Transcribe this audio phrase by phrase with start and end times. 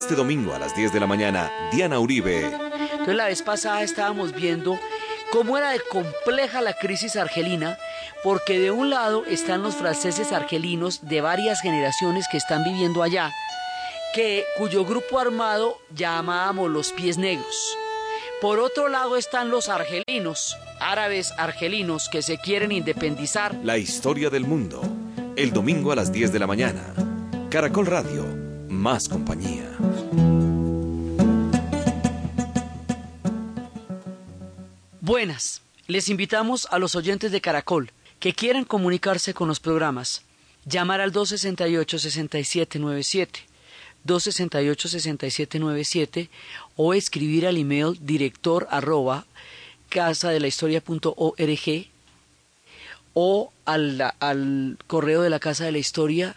[0.00, 2.46] Este domingo a las 10 de la mañana, Diana Uribe.
[2.46, 4.78] Entonces la vez pasada estábamos viendo
[5.32, 7.76] cómo era de compleja la crisis argelina,
[8.22, 13.32] porque de un lado están los franceses argelinos de varias generaciones que están viviendo allá,
[14.14, 17.76] que, cuyo grupo armado llamábamos los pies negros.
[18.40, 23.52] Por otro lado están los argelinos, árabes argelinos que se quieren independizar.
[23.64, 24.80] La historia del mundo,
[25.34, 26.94] el domingo a las 10 de la mañana.
[27.50, 28.24] Caracol Radio,
[28.68, 29.77] más compañía.
[35.00, 37.90] Buenas, les invitamos a los oyentes de Caracol
[38.20, 40.22] que quieran comunicarse con los programas,
[40.66, 43.40] llamar al 268-6797,
[44.06, 46.28] 268-6797
[46.76, 49.26] o escribir al email director arroba
[49.88, 50.30] casa
[53.14, 56.36] o al correo de la Casa de la Historia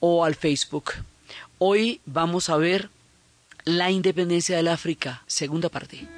[0.00, 0.92] o al Facebook.
[1.60, 2.88] Hoy vamos a ver
[3.64, 6.17] la independencia del África, segunda parte.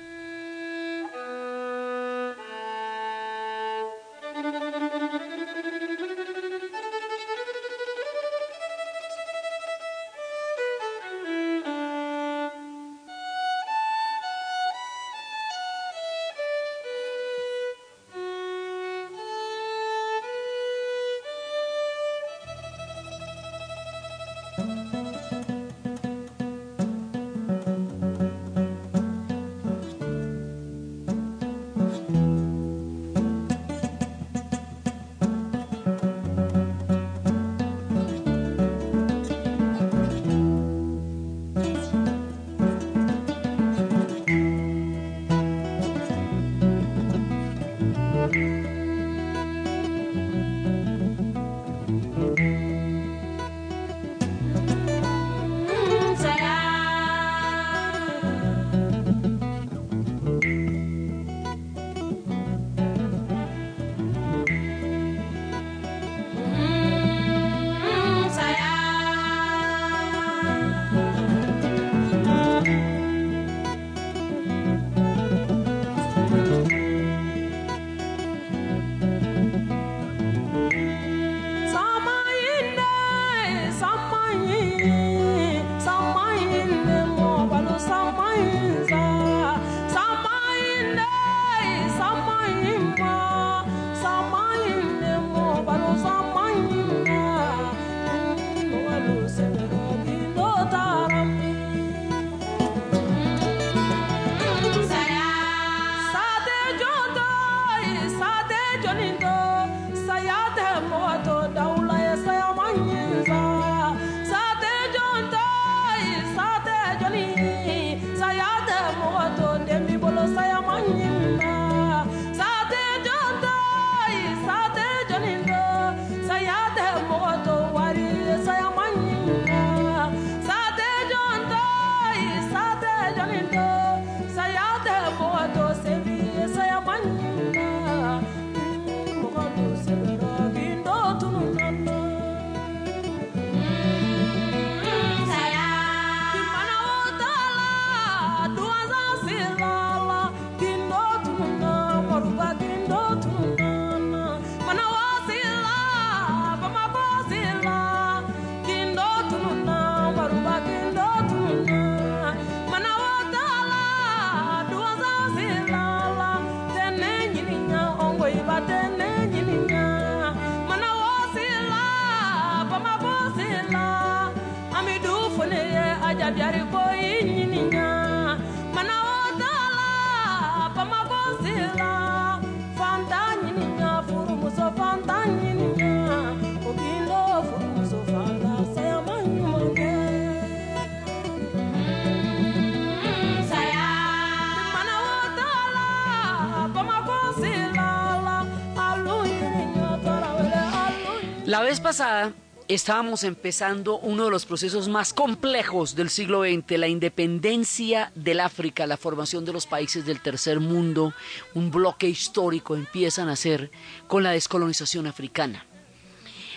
[201.70, 202.32] Vez pasada
[202.66, 208.88] estábamos empezando uno de los procesos más complejos del siglo XX, la independencia del África,
[208.88, 211.14] la formación de los países del tercer mundo,
[211.54, 213.70] un bloque histórico empiezan a hacer
[214.08, 215.64] con la descolonización africana.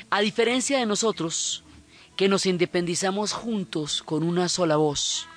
[0.10, 1.63] A diferencia de nosotros,
[2.15, 5.27] que nos independizamos juntos con una sola voz,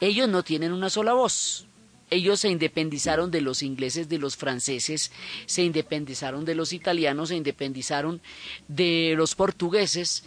[0.00, 1.66] ellos no tienen una sola voz,
[2.14, 5.12] ellos se independizaron de los ingleses, de los franceses,
[5.46, 8.20] se independizaron de los italianos, se independizaron
[8.68, 10.24] de los portugueses,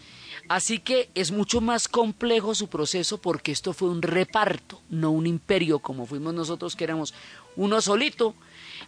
[0.50, 5.28] Así que es mucho más complejo su proceso porque esto fue un reparto, no un
[5.28, 7.14] imperio como fuimos nosotros que éramos
[7.58, 8.34] uno solito.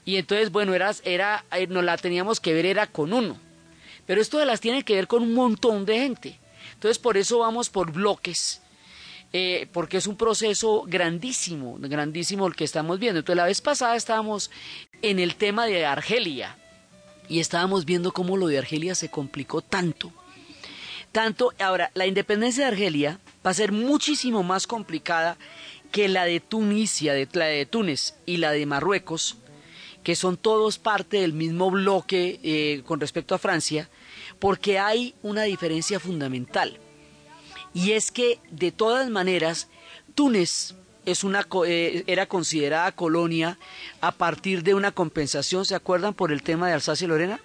[0.06, 3.38] Y entonces, bueno, era, era, eh, nos la teníamos que ver era con uno.
[4.06, 6.40] Pero esto de las tiene que ver con un montón de gente.
[6.74, 8.62] Entonces, por eso vamos por bloques.
[9.31, 13.20] Eh, porque es un proceso grandísimo, grandísimo el que estamos viendo.
[13.20, 14.50] Entonces, la vez pasada estábamos
[15.04, 16.58] en el tema de Argelia
[17.28, 20.12] y estábamos viendo cómo lo de Argelia se complicó tanto
[21.12, 25.38] tanto, ahora, la independencia de Argelia va a ser muchísimo más complicada
[25.92, 29.38] que la de Tunisia, de, la de Túnez y la de Marruecos,
[30.04, 33.90] que son todos parte del mismo bloque eh, con respecto a Francia,
[34.40, 36.80] porque hay una diferencia fundamental.
[37.74, 39.68] Y es que, de todas maneras,
[40.16, 40.75] Túnez
[41.06, 43.57] es una, eh, era considerada colonia
[44.01, 46.13] a partir de una compensación, ¿se acuerdan?
[46.13, 47.39] Por el tema de Alsacia y Lorena.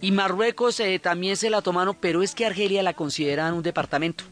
[0.00, 4.24] Y Marruecos eh, también se la tomaron, pero es que Argelia la consideran un departamento.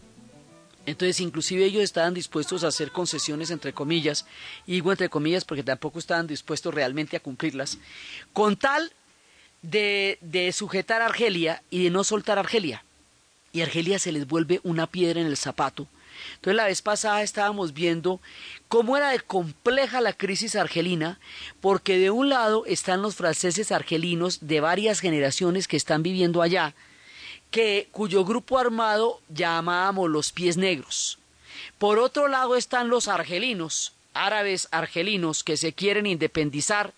[0.86, 4.24] Entonces, inclusive ellos estaban dispuestos a hacer concesiones, entre comillas,
[4.66, 7.76] y digo entre comillas porque tampoco estaban dispuestos realmente a cumplirlas,
[8.32, 8.90] con tal
[9.60, 12.82] de, de sujetar a Argelia y de no soltar a Argelia.
[13.52, 15.88] Y Argelia se les vuelve una piedra en el zapato
[16.36, 18.20] entonces la vez pasada estábamos viendo
[18.68, 21.18] cómo era de compleja la crisis argelina,
[21.60, 26.74] porque de un lado están los franceses argelinos de varias generaciones que están viviendo allá,
[27.50, 31.18] que, cuyo grupo armado llamábamos los pies negros.
[31.78, 36.92] Por otro lado están los argelinos, árabes argelinos, que se quieren independizar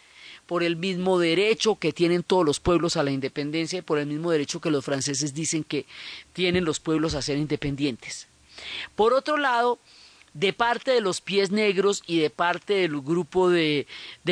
[0.51, 4.07] por el mismo derecho que tienen todos los pueblos a la independencia y por el
[4.07, 5.87] mismo derecho que los franceses dicen que
[6.33, 8.27] tienen los pueblos a ser independientes.
[8.97, 9.79] Por otro lado,
[10.35, 13.87] de parte de los pies negros y de parte del grupo de,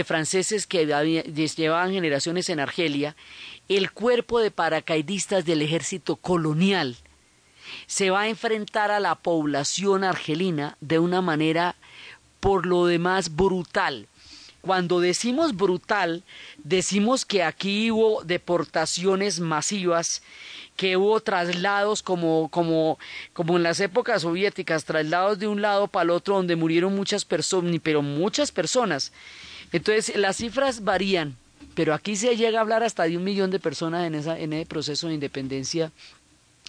[0.04, 3.14] franceses que llevaban generaciones en Argelia,
[3.68, 6.96] el cuerpo de paracaidistas del ejército colonial
[7.86, 11.76] se va a enfrentar a la población argelina de una manera
[12.40, 14.08] por lo demás brutal.
[14.60, 16.24] Cuando decimos brutal,
[16.62, 20.22] decimos que aquí hubo deportaciones masivas
[20.76, 22.98] que hubo traslados como, como,
[23.32, 27.24] como en las épocas soviéticas, traslados de un lado para el otro donde murieron muchas
[27.24, 29.12] personas, pero muchas personas.
[29.72, 31.36] Entonces las cifras varían,
[31.74, 34.52] pero aquí se llega a hablar hasta de un millón de personas en, esa, en
[34.52, 35.90] ese proceso de independencia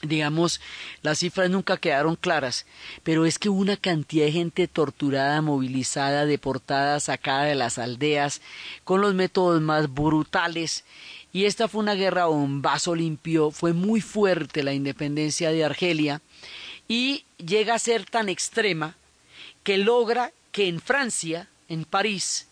[0.01, 0.62] digamos,
[1.01, 2.66] las cifras nunca quedaron claras,
[3.04, 8.42] pero es que una cantidad de gente torturada, movilizada, deportada, sacada de las aldeas,
[8.84, 10.86] con los métodos más brutales,
[11.31, 16.22] y esta fue una guerra vaso limpio, fue muy fuerte la independencia de Argelia
[16.88, 18.95] y llega a ser tan extrema
[19.63, 22.48] que logra que en Francia, en París,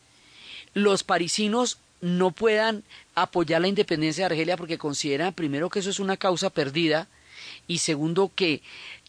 [0.76, 2.84] los parisinos no puedan
[3.16, 7.08] apoyar la independencia de Argelia porque consideran primero que eso es una causa perdida
[7.68, 8.62] y segundo que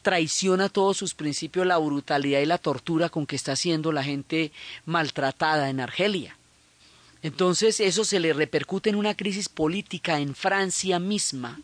[0.02, 4.52] traiciona todos sus principios la brutalidad y la tortura con que está siendo la gente
[4.87, 6.37] maltratada en Argelia.
[7.23, 11.61] Entonces eso se le repercute en una crisis política en Francia misma,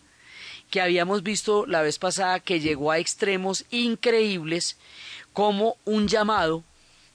[0.70, 4.76] que habíamos visto la vez pasada que llegó a extremos increíbles,
[5.32, 6.64] como un llamado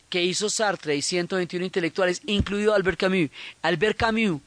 [0.09, 3.29] que hizo Sartre y 121 intelectuales, incluido Albert Camus.
[3.61, 4.41] Albert Camus,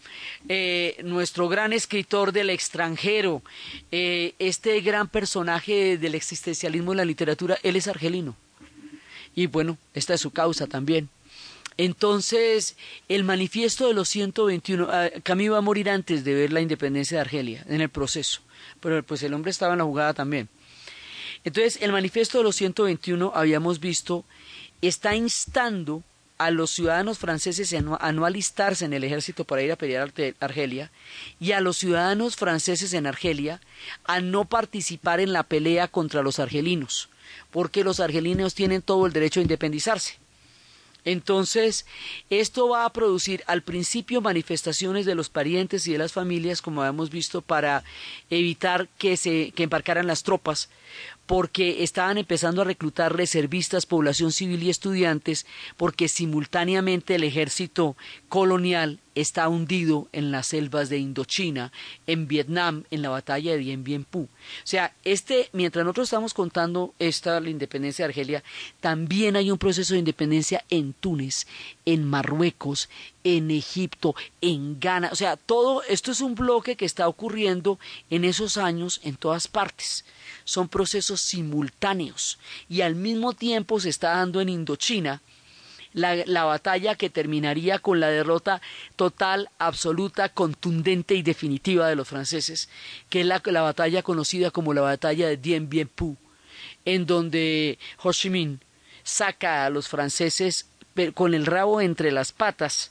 [0.49, 3.43] eh, nuestro gran escritor del extranjero,
[3.91, 8.37] eh, este gran personaje del existencialismo en la literatura, él es argelino.
[9.35, 11.09] Y bueno, esta es su causa también.
[11.77, 12.77] Entonces,
[13.08, 17.17] el manifiesto de los 121, uh, Camus iba a morir antes de ver la independencia
[17.17, 18.41] de Argelia, en el proceso,
[18.81, 20.48] pero pues el hombre estaba en la jugada también.
[21.44, 24.25] Entonces, el manifiesto de los 121, habíamos visto,
[24.82, 26.03] está instando
[26.39, 30.91] a los ciudadanos franceses a no, alistarse en el ejército para ir a pelear Argelia
[31.39, 33.60] y a los ciudadanos franceses en Argelia
[34.05, 37.10] a no participar en la pelea contra los argelinos,
[37.53, 40.19] porque los argelinos tienen todo el derecho a independizarse.
[41.05, 41.84] Entonces,
[42.31, 46.81] esto va a producir al principio manifestaciones de los parientes y de las familias, como
[46.81, 47.82] habíamos visto, para
[48.31, 50.69] evitar que se que embarcaran las tropas,
[51.26, 57.96] porque estaban empezando a reclutar reservistas, población civil y estudiantes, porque simultáneamente el ejército
[58.29, 61.72] colonial está hundido en las selvas de Indochina,
[62.06, 64.22] en Vietnam, en la batalla de Dien Bien Phu.
[64.22, 64.29] O
[64.64, 68.43] sea, este, mientras nosotros estamos contando esta la independencia de Argelia,
[68.81, 71.46] también hay un proceso de independencia en Túnez,
[71.84, 72.88] en Marruecos,
[73.24, 75.10] en Egipto, en Ghana.
[75.12, 77.79] O sea, todo esto es un bloque que está ocurriendo
[78.10, 80.05] en esos años en todas partes.
[80.44, 82.39] Son procesos simultáneos
[82.69, 85.21] y al mismo tiempo se está dando en Indochina
[85.93, 88.61] la, batalla que terminaría con la derrota
[88.97, 92.69] total, absoluta, contundente y definitiva de los franceses,
[93.11, 96.17] que es la, batalla conocida como la batalla de Dien Bien Phu,
[96.85, 98.61] en donde Ho Chi Minh
[99.03, 100.67] saca a los franceses
[101.15, 102.91] con el rabo entre las patas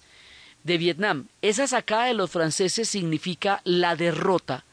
[0.63, 1.27] de Vietnam.
[1.41, 4.63] Esa sacada de los franceses significa la derrota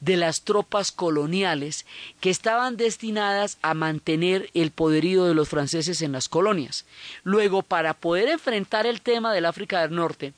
[0.00, 1.86] de las tropas coloniales
[2.20, 6.84] que estaban destinadas a mantener el poderío de los franceses en las colonias.
[7.24, 10.34] Luego, para poder enfrentar el tema del África del Norte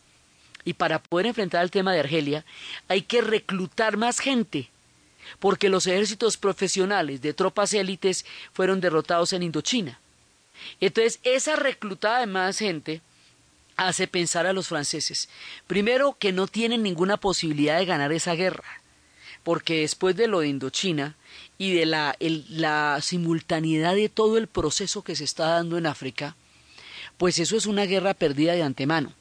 [0.64, 2.44] y para poder enfrentar el tema de Argelia,
[2.88, 4.70] hay que reclutar más gente,
[5.40, 9.98] porque los ejércitos profesionales de tropas élites fueron derrotados en Indochina.
[10.80, 13.00] Entonces, esa reclutada de más gente
[13.76, 15.28] hace pensar a los franceses,
[15.66, 18.64] primero, que no tienen ninguna posibilidad de ganar esa guerra
[19.48, 21.16] porque después de lo de Indochina
[21.56, 26.36] y de la, simultaneidad de todo el proceso que se está dando en África,
[27.16, 29.14] pues eso es una guerra perdida de antemano.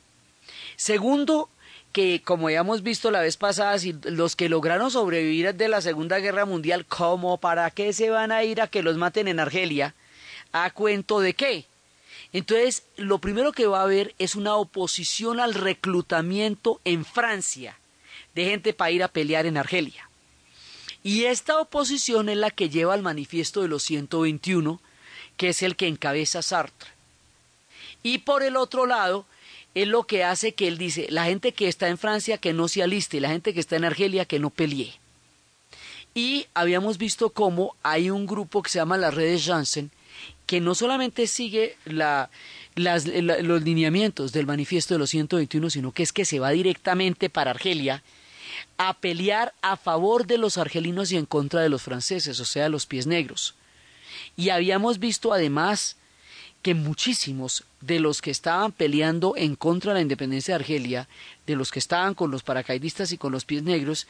[0.76, 1.50] Segundo,
[1.94, 5.80] que como ya hemos visto la vez pasada, si los que lograron sobrevivir de la
[5.80, 9.40] Segunda Guerra Mundial, ¿cómo para qué se van a ir a que los maten en
[9.40, 9.96] Argelia?
[10.52, 11.68] ¿A cuento de qué?
[12.34, 17.80] Entonces, lo primero que va a haber es una oposición al reclutamiento en Francia
[18.36, 20.07] de gente para ir a pelear en Argelia.
[21.04, 24.82] Y esta oposición es la que lleva al manifiesto de los 121,
[25.38, 26.90] que es el que encabeza Sartre.
[28.04, 29.26] Y por el otro lado,
[29.74, 32.68] es lo que hace que él dice, la gente que está en Francia que no
[32.68, 34.94] se aliste, la gente que está en Argelia que no pelee.
[36.16, 39.92] Y habíamos visto cómo hay un grupo que se llama las redes Janssen,
[40.48, 42.32] que no solamente sigue la,
[42.76, 47.52] los lineamientos del manifiesto de los 121, sino que es que se va directamente para
[47.52, 48.02] Argelia
[48.78, 52.70] a pelear a favor de los argelinos y en contra de los franceses, o sea,
[52.70, 53.56] los pies negros.
[54.36, 55.98] Y habíamos visto además
[56.62, 61.08] que muchísimos de los que estaban peleando en contra de la independencia de Argelia,
[61.46, 64.08] de los que estaban con los paracaidistas y con los pies negros,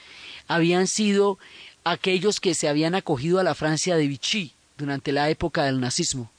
[0.48, 1.38] habían sido
[1.84, 6.32] aquellos que se habían acogido a la Francia de Vichy durante la época del nazismo,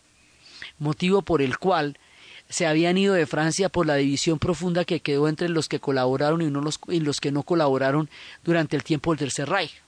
[0.79, 1.99] motivo por el cual
[2.49, 6.41] se habían ido de Francia por la división profunda que quedó entre los que colaboraron
[6.41, 8.09] y, los, y los que no colaboraron
[8.43, 9.83] durante el tiempo del Tercer Reich.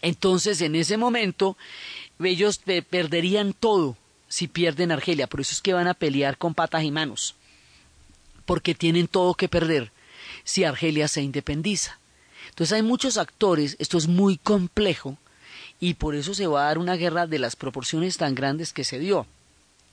[0.00, 1.56] Entonces, en ese momento,
[2.22, 3.96] ellos perderían todo
[4.28, 5.26] si pierden Argelia.
[5.26, 7.34] Por eso es que van a pelear con patas y manos.
[8.46, 9.92] Porque tienen todo que perder
[10.42, 11.98] si Argelia se independiza.
[12.48, 15.16] Entonces hay muchos actores, esto es muy complejo,
[15.80, 18.84] y por eso se va a dar una guerra de las proporciones tan grandes que
[18.84, 19.26] se dio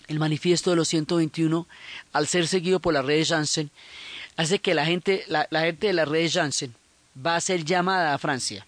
[0.08, 1.68] el manifiesto de los 121,
[2.14, 3.72] al ser seguido por las redes Janssen,
[4.36, 6.76] hace que la gente, la, gente de las redes Janssen
[7.16, 8.66] va a ser llamada a Francia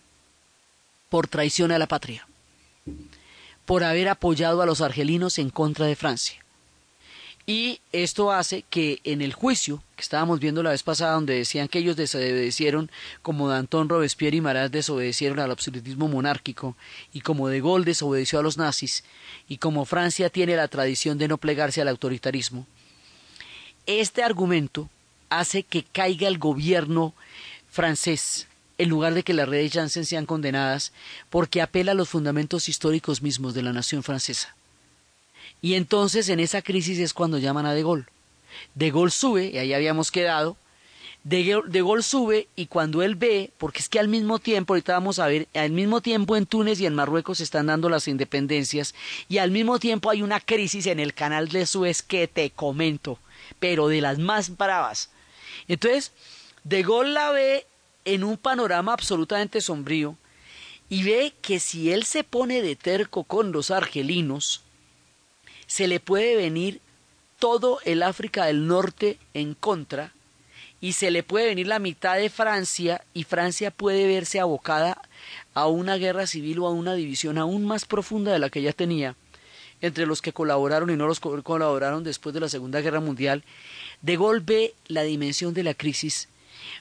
[1.09, 2.27] por traición a la patria,
[3.65, 6.42] por haber apoyado a los argelinos en contra de Francia.
[7.45, 11.67] Y esto hace que en el juicio que estábamos viendo la vez pasada, donde decían
[11.67, 12.89] que ellos desobedecieron,
[13.21, 16.77] como Danton Robespierre y Marat desobedecieron al absolutismo monárquico,
[17.11, 19.03] y como De Gaulle desobedeció a los nazis,
[19.49, 22.65] y como Francia tiene la tradición de no plegarse al autoritarismo,
[23.85, 24.89] este argumento
[25.29, 27.13] hace que caiga el gobierno
[27.69, 28.47] francés
[28.77, 30.93] en lugar de que las redes Janssen sean condenadas,
[31.29, 34.55] porque apela a los fundamentos históricos mismos de la nación francesa.
[35.63, 38.03] Y entonces en esa crisis es cuando llaman a De Gaulle.
[38.75, 40.57] De Gaulle sube, y ahí habíamos quedado,
[41.23, 44.91] de, de Gaulle sube y cuando él ve, porque es que al mismo tiempo, ahorita
[44.91, 48.09] vamos a ver, al mismo tiempo en Túnez y en Marruecos se están dando las
[48.09, 48.93] independencias
[49.29, 53.17] y al mismo tiempo hay una crisis en el canal de Suez que te comento,
[53.59, 55.11] pero de las más bravas.
[55.69, 56.11] Entonces,
[56.65, 57.65] De Gaulle la ve
[58.03, 60.17] en un panorama absolutamente sombrío
[60.89, 64.61] y ve que si él se pone de terco con los argelinos,
[65.67, 66.81] se le puede venir
[67.39, 70.13] todo el África del Norte en contra
[70.79, 75.01] y se le puede venir la mitad de Francia y Francia puede verse abocada
[75.53, 78.73] a una guerra civil o a una división aún más profunda de la que ya
[78.73, 79.15] tenía
[79.81, 83.43] entre los que colaboraron y no los colaboraron después de la Segunda Guerra Mundial,
[84.01, 86.29] de golpe la dimensión de la crisis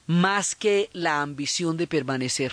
[0.06, 2.52] más que la ambición de permanecer.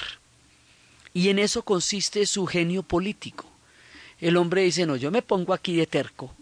[1.14, 3.49] Y en eso consiste su genio político.
[4.22, 6.34] El hombre dice, no, yo me pongo aquí de terco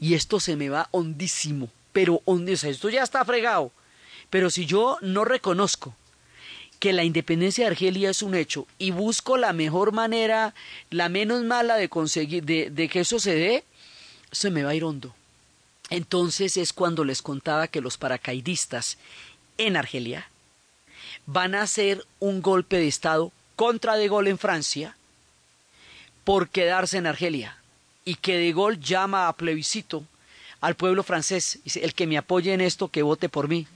[0.00, 3.72] y esto se me va hondísimo, pero hondísimo, esto ya está fregado.
[4.30, 5.94] Pero si yo no reconozco
[6.78, 10.54] que la independencia de Argelia es un hecho y busco la mejor manera,
[10.90, 13.64] la menos mala de conseguir, de, que eso se dé,
[14.30, 15.14] se me va a ir hondo.
[15.90, 18.98] Entonces es cuando les contaba que los paracaidistas
[19.56, 20.28] en Argelia
[21.26, 24.96] van a hacer un golpe de Estado contra De Gaulle en Francia
[26.28, 27.56] por quedarse en Argelia
[28.04, 30.04] y que De Gaulle llama a plebiscito
[30.60, 33.66] al pueblo francés, dice, el que me apoye en esto, que vote por mí,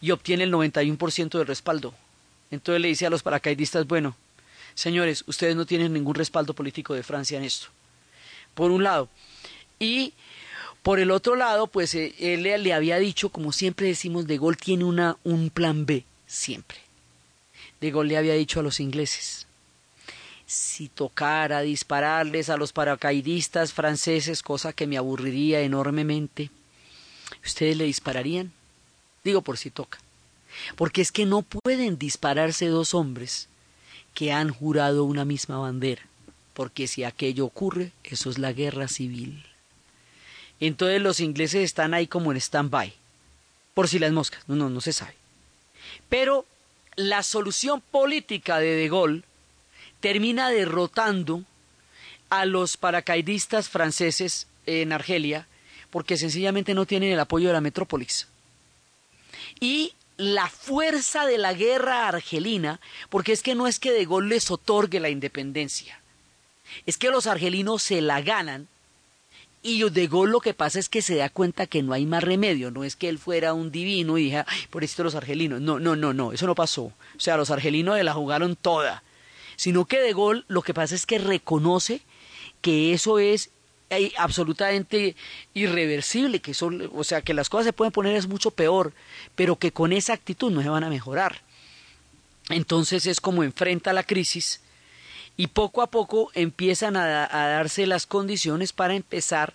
[0.00, 1.94] y obtiene el 91% de respaldo.
[2.50, 4.16] Entonces le dice a los paracaidistas, bueno,
[4.74, 7.68] señores, ustedes no tienen ningún respaldo político de Francia en esto.
[8.54, 9.08] Por un lado.
[9.78, 10.12] Y
[10.82, 14.58] por el otro lado, pues eh, él le había dicho, como siempre decimos, De Gaulle
[14.60, 16.78] tiene una, un plan B, siempre.
[17.80, 19.46] De Gaulle le había dicho a los ingleses,
[20.50, 26.50] si tocara dispararles a los paracaidistas franceses, cosa que me aburriría enormemente,
[27.46, 28.50] ¿ustedes le dispararían?
[29.22, 30.00] Digo por si toca.
[30.74, 33.46] Porque es que no pueden dispararse dos hombres
[34.12, 36.02] que han jurado una misma bandera,
[36.52, 39.44] porque si aquello ocurre, eso es la guerra civil.
[40.58, 42.92] Entonces los ingleses están ahí como en stand-by,
[43.72, 45.14] por si las moscas, no, no, no se sabe.
[46.08, 46.44] Pero
[46.96, 49.22] la solución política de De Gaulle
[50.00, 51.44] termina derrotando
[52.28, 55.46] a los paracaidistas franceses en Argelia
[55.90, 58.28] porque sencillamente no tienen el apoyo de la metrópolis.
[59.58, 64.28] Y la fuerza de la guerra argelina, porque es que no es que De Gaulle
[64.28, 66.00] les otorgue la independencia,
[66.86, 68.68] es que los argelinos se la ganan
[69.62, 72.22] y De Gaulle lo que pasa es que se da cuenta que no hay más
[72.22, 75.80] remedio, no es que él fuera un divino y dije, por esto los argelinos, no,
[75.80, 76.84] no, no, no, eso no pasó.
[76.84, 79.02] O sea, los argelinos de la jugaron toda,
[79.60, 82.00] sino que De Gaulle lo que pasa es que reconoce
[82.62, 83.50] que eso es
[83.90, 85.16] eh, absolutamente
[85.52, 88.94] irreversible, que son, o sea, que las cosas se pueden poner es mucho peor,
[89.34, 91.42] pero que con esa actitud no se van a mejorar.
[92.48, 94.62] Entonces es como enfrenta la crisis
[95.36, 99.52] y poco a poco empiezan a, darse las condiciones para empezar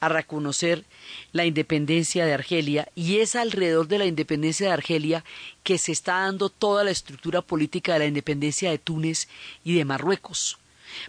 [0.00, 0.84] a reconocer
[1.32, 5.24] la independencia de Argelia y es alrededor de la independencia de Argelia
[5.62, 9.28] que se está dando toda la estructura política de la independencia de Túnez
[9.64, 10.58] y de Marruecos,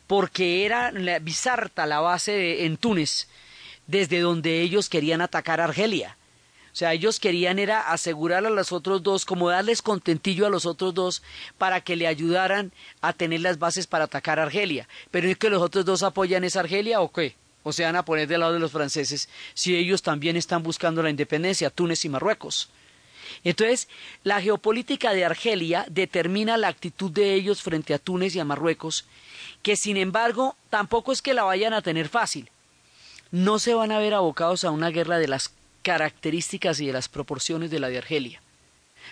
[0.07, 0.91] porque era
[1.21, 3.27] Bizarta la base en Túnez,
[3.87, 6.15] desde donde ellos querían atacar a Argelia.
[6.71, 10.65] O sea, ellos querían era asegurar a los otros dos, como darles contentillo a los
[10.65, 11.23] otros dos
[11.57, 14.87] para que le ayudaran a tener las bases para atacar a Argelia.
[15.11, 17.35] Pero es que los otros dos apoyan esa Argelia o qué?
[17.63, 21.03] O se van a poner del lado de los franceses si ellos también están buscando
[21.03, 22.69] la independencia, Túnez y Marruecos.
[23.43, 23.87] Entonces,
[24.23, 29.05] la geopolítica de Argelia determina la actitud de ellos frente a Túnez y a Marruecos,
[29.61, 32.49] que sin embargo tampoco es que la vayan a tener fácil.
[33.31, 37.07] No se van a ver abocados a una guerra de las características y de las
[37.07, 38.41] proporciones de la de Argelia.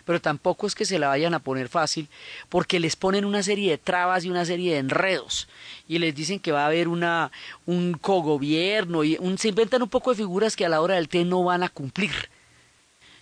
[0.06, 2.08] Pero tampoco es que se la vayan a poner fácil,
[2.50, 5.48] porque les ponen una serie de trabas y una serie de enredos,
[5.88, 7.32] y les dicen que va a haber una,
[7.66, 11.24] un cogobierno, y se inventan un poco de figuras que a la hora del té
[11.24, 12.30] no van a cumplir.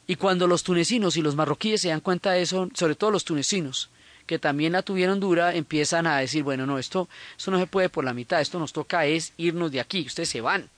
[0.07, 3.25] Y cuando los tunecinos y los marroquíes se dan cuenta de eso, sobre todo los
[3.25, 3.89] tunecinos,
[4.25, 7.07] que también la tuvieron dura, empiezan a decir, bueno, no, esto,
[7.37, 10.29] esto no se puede por la mitad, esto nos toca es irnos de aquí, ustedes
[10.29, 10.69] se van.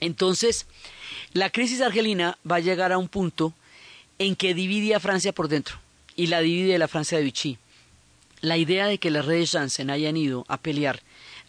[0.00, 0.66] Entonces,
[1.32, 3.54] la crisis argelina va a llegar a un punto
[4.18, 5.78] en que divide a Francia por dentro
[6.16, 7.58] y la divide de la Francia de Vichy.
[8.40, 11.00] La idea de que las redes Janssen hayan ido a pelear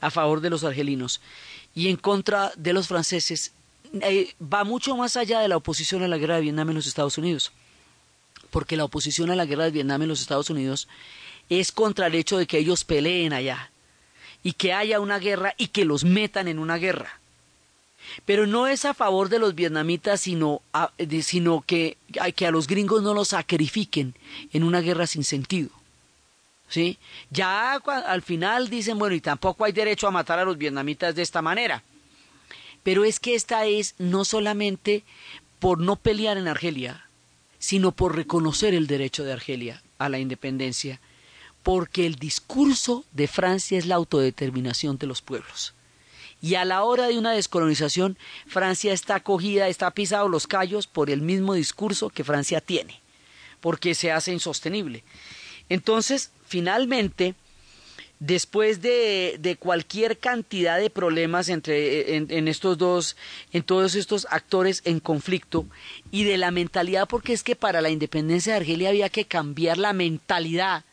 [0.02, 1.22] a favor de los argelinos
[1.74, 3.52] y en contra de los franceses
[4.02, 6.88] eh, va mucho más allá de la oposición a la guerra de Vietnam en los
[6.88, 7.52] Estados Unidos.
[8.50, 10.88] Porque la oposición a la guerra de Vietnam en los Estados Unidos
[11.50, 13.72] es contra el hecho de que ellos peleen allá
[14.42, 17.20] y que haya una guerra y que los metan en una guerra
[18.26, 20.62] pero no es a favor de los vietnamitas, sino,
[21.22, 21.98] sino que,
[22.36, 24.16] que a los gringos no los sacrifiquen
[24.52, 25.70] en una guerra sin sentido.
[26.68, 26.98] ¿Sí?
[27.30, 31.22] Ya al final dicen, bueno, y tampoco hay derecho a matar a los vietnamitas de
[31.22, 31.84] esta manera.
[32.82, 35.04] Pero es que esta es no solamente
[35.60, 37.06] por no pelear en Argelia,
[37.60, 41.00] sino por reconocer el derecho de Argelia a la independencia,
[41.64, 45.74] porque el discurso de Francia es la autodeterminación de los pueblos.
[46.46, 51.10] Y a la hora de una descolonización, Francia está acogida, está pisado los callos por
[51.10, 53.02] el mismo discurso que Francia tiene,
[53.62, 55.04] porque se hace insostenible.
[55.70, 57.34] Entonces, finalmente,
[58.20, 63.18] después de, de, cualquier cantidad de problemas entre en, estos dos,
[63.52, 65.66] en todos estos actores en conflicto,
[66.12, 69.80] y de la mentalidad, porque es que para la independencia de Argelia había que cambiar
[69.80, 70.86] la mentalidad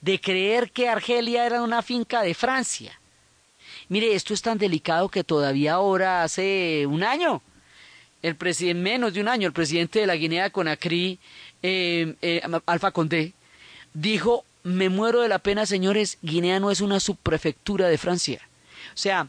[0.00, 3.00] de creer que Argelia era una finca de Francia.
[3.88, 7.42] Mire, esto es tan delicado que todavía ahora, hace un año,
[8.22, 11.20] el presidente, menos de un año, el presidente de la Guinea Conakry,
[11.62, 13.32] eh, eh, Alfa Condé,
[13.94, 18.40] dijo, me muero de la pena, señores, Guinea no es una subprefectura de Francia.
[18.94, 19.28] O sea,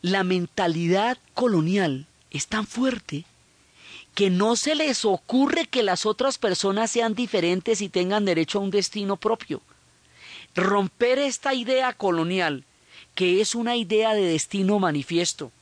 [0.00, 3.24] la mentalidad colonial es tan fuerte
[4.16, 8.62] que no se les ocurre que las otras personas sean diferentes y tengan derecho a
[8.62, 9.62] un destino propio.
[10.56, 12.64] Romper esta idea colonial
[13.14, 15.52] que es una idea de destino manifiesto,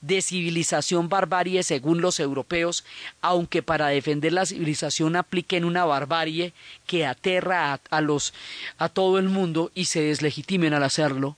[0.00, 2.84] de civilización barbarie según los europeos,
[3.20, 6.52] aunque para defender la civilización apliquen una barbarie
[6.86, 8.32] que aterra a, a los
[8.78, 11.36] a todo el mundo y se deslegitimen al hacerlo.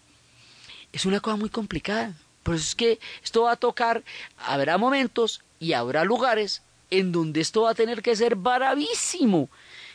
[0.92, 2.14] Es una cosa muy complicada.
[2.42, 4.02] Por eso es que esto va a tocar,
[4.38, 9.48] habrá momentos y habrá lugares en donde esto va a tener que ser bravísimo,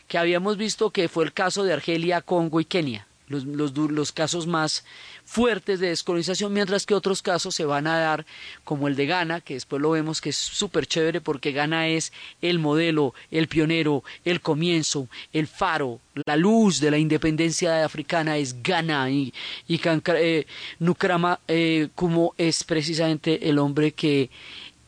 [0.08, 4.12] que habíamos visto que fue el caso de Argelia, Congo y Kenia, los, los, los
[4.12, 4.86] casos más
[5.26, 8.26] fuertes de descolonización, mientras que otros casos se van a dar,
[8.64, 12.14] como el de Ghana, que después lo vemos que es súper chévere porque Ghana es
[12.42, 18.62] el modelo, el pionero, el comienzo, el faro, la luz de la independencia africana es
[18.62, 19.34] Ghana y,
[19.68, 20.46] y eh,
[20.80, 24.30] Nukrama eh, como es precisamente el hombre que,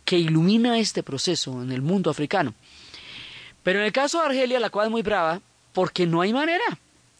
[0.06, 2.54] que ilumina este proceso en el mundo africano.
[3.63, 5.41] Pero en el caso de Argelia la cosa es muy brava
[5.73, 6.63] porque no hay manera.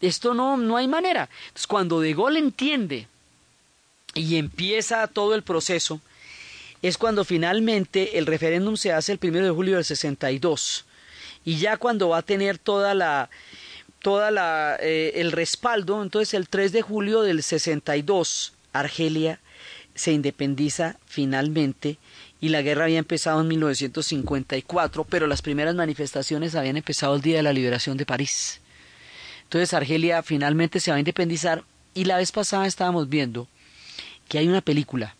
[0.00, 1.28] Esto no, no hay manera.
[1.48, 3.08] Entonces, cuando De Gaulle entiende
[4.14, 6.00] y empieza todo el proceso,
[6.82, 10.84] es cuando finalmente el referéndum se hace el primero de julio del 62
[11.44, 13.30] y ya cuando va a tener toda la
[14.00, 19.40] toda la eh, el respaldo, entonces el 3 de julio del 62 Argelia
[19.94, 21.98] se independiza finalmente
[22.40, 27.38] y la guerra había empezado en 1954, pero las primeras manifestaciones habían empezado el día
[27.38, 28.60] de la liberación de París.
[29.48, 33.48] Entonces Argelia finalmente se va a independizar y la vez pasada estábamos viendo
[34.28, 35.16] que hay una película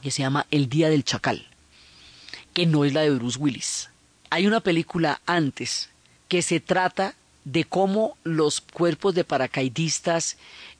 [0.00, 1.48] que se llama El Día del Chacal,
[2.54, 3.90] que no es la de Bruce Willis.
[4.30, 5.90] Hay una película antes
[6.28, 10.36] que se trata de cómo los cuerpos de paracaidistas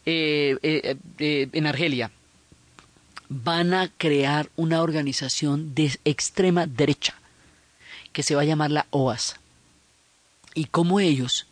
[0.06, 2.12] eh, eh, eh, en Argelia
[3.28, 7.14] van a crear una organización de extrema derecha
[8.12, 9.40] que se va a llamar la OAS
[10.54, 11.48] y cómo ellos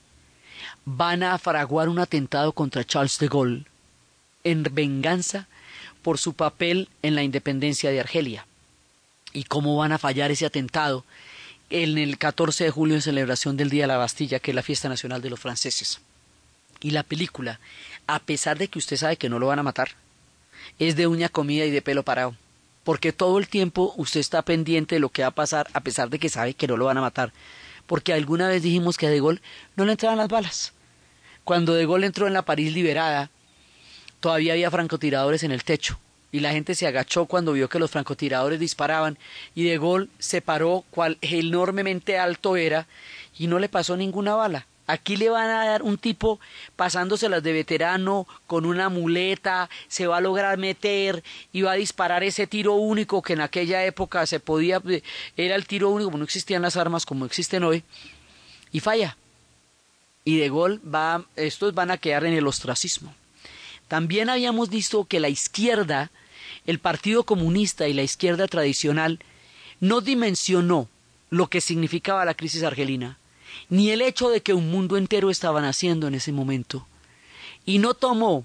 [0.97, 3.65] van a fraguar un atentado contra Charles de Gaulle
[4.43, 5.47] en venganza
[6.01, 8.47] por su papel en la independencia de Argelia.
[9.35, 11.05] Y cómo van a fallar ese atentado
[11.69, 14.63] en el 14 de julio en celebración del Día de la Bastilla, que es la
[14.63, 16.01] fiesta nacional de los franceses.
[16.81, 17.61] Y la película,
[18.07, 19.91] a pesar de que usted sabe que no lo van a matar,
[20.79, 22.35] es de uña comida y de pelo parado.
[22.83, 26.09] Porque todo el tiempo usted está pendiente de lo que va a pasar, a pesar
[26.09, 27.35] de que sabe que no lo van a matar.
[27.87, 29.43] Porque alguna vez dijimos que a De Gaulle
[29.77, 30.73] no le entraban las balas.
[31.49, 33.31] Cuando De Gaulle entró en la París liberada,
[34.21, 35.99] todavía había francotiradores en el techo.
[36.31, 39.17] Y la gente se agachó cuando vio que los francotiradores disparaban.
[39.55, 42.87] Y De Gaulle se paró cual enormemente alto era
[43.39, 44.67] y no le pasó ninguna bala.
[44.87, 46.39] Aquí le van a dar un tipo
[46.77, 52.25] pasándoselas de veterano con una muleta, se va a lograr meter y va a disparar
[52.25, 54.83] ese tiro único que en aquella época se podía,
[55.35, 57.85] era el tiro único, no existían las armas como existen hoy,
[58.71, 59.17] y falla
[60.29, 63.15] y de gol va, estos van a quedar en el ostracismo.
[63.89, 66.11] También habíamos visto que la izquierda,
[66.67, 69.21] el Partido Comunista y la izquierda tradicional,
[69.81, 70.87] no dimensionó
[71.31, 73.17] lo que significaba la crisis argelina,
[73.71, 76.87] ni el hecho de que un mundo entero estaba naciendo en ese momento,
[77.65, 78.45] y no tomó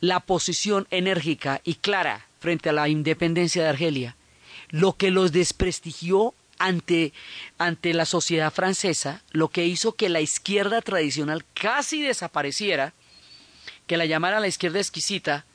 [0.00, 4.16] la posición enérgica y clara frente a la independencia de Argelia,
[4.70, 7.12] lo que los desprestigió ante,
[7.58, 12.92] ante la sociedad francesa, lo que hizo que la izquierda tradicional casi desapareciera,
[13.86, 15.46] que la llamara la izquierda exquisita,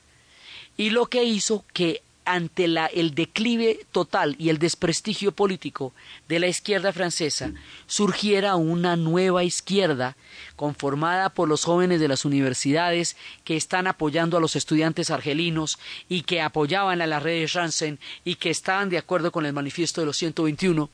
[0.76, 5.94] y lo que hizo que ante la, el declive total y el desprestigio político
[6.28, 7.52] de la izquierda francesa,
[7.88, 10.18] surgiera una nueva izquierda
[10.56, 16.24] conformada por los jóvenes de las universidades que están apoyando a los estudiantes argelinos y
[16.24, 20.02] que apoyaban a la red de Janssen y que estaban de acuerdo con el manifiesto
[20.02, 20.90] de los 121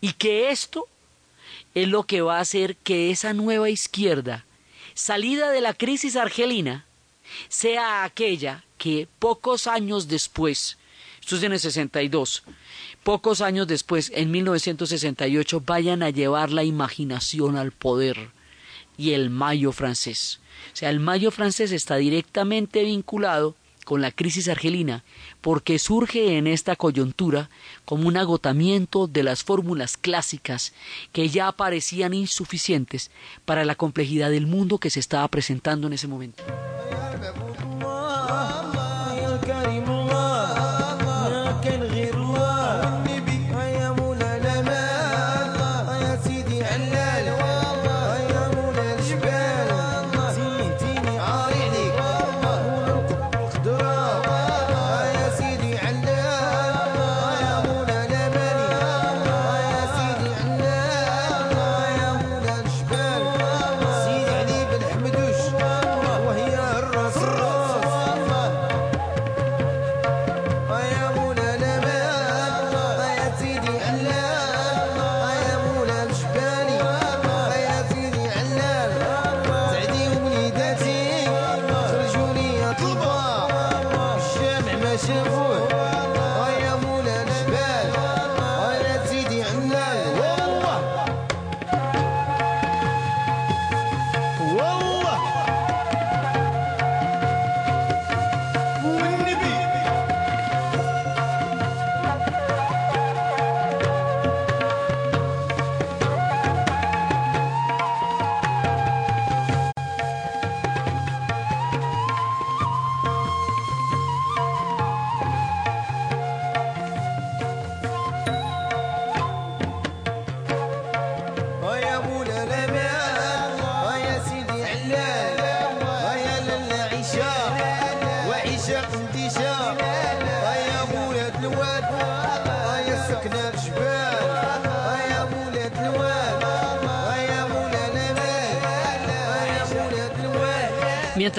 [0.00, 0.86] y que esto
[1.74, 4.44] es lo que va a hacer que esa nueva izquierda,
[4.94, 6.84] salida de la crisis argelina,
[7.48, 10.78] sea aquella que pocos años después,
[11.20, 12.44] esto es en el 62,
[13.02, 18.30] pocos años después, en 1968, vayan a llevar la imaginación al poder
[18.96, 20.40] y el mayo francés.
[20.72, 25.02] O sea, el mayo francés está directamente vinculado con la crisis argelina,
[25.40, 27.50] porque surge en esta coyuntura
[27.84, 30.72] como un agotamiento de las fórmulas clásicas
[31.12, 33.10] que ya parecían insuficientes
[33.44, 36.42] para la complejidad del mundo que se estaba presentando en ese momento.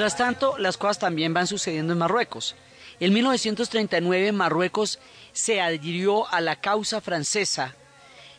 [0.10, 2.56] Mientras tanto, las cosas también van sucediendo en Marruecos.
[3.00, 4.98] En 1939 Marruecos
[5.34, 7.76] se adhirió a la causa francesa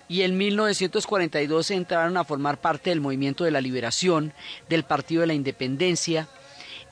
[0.08, 4.32] y en 1942 entraron a formar parte del movimiento de la liberación,
[4.68, 6.26] del Partido de la Independencia,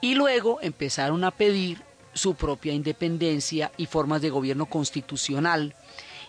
[0.01, 1.83] y luego empezaron a pedir
[2.15, 5.75] su propia independencia y formas de gobierno constitucional.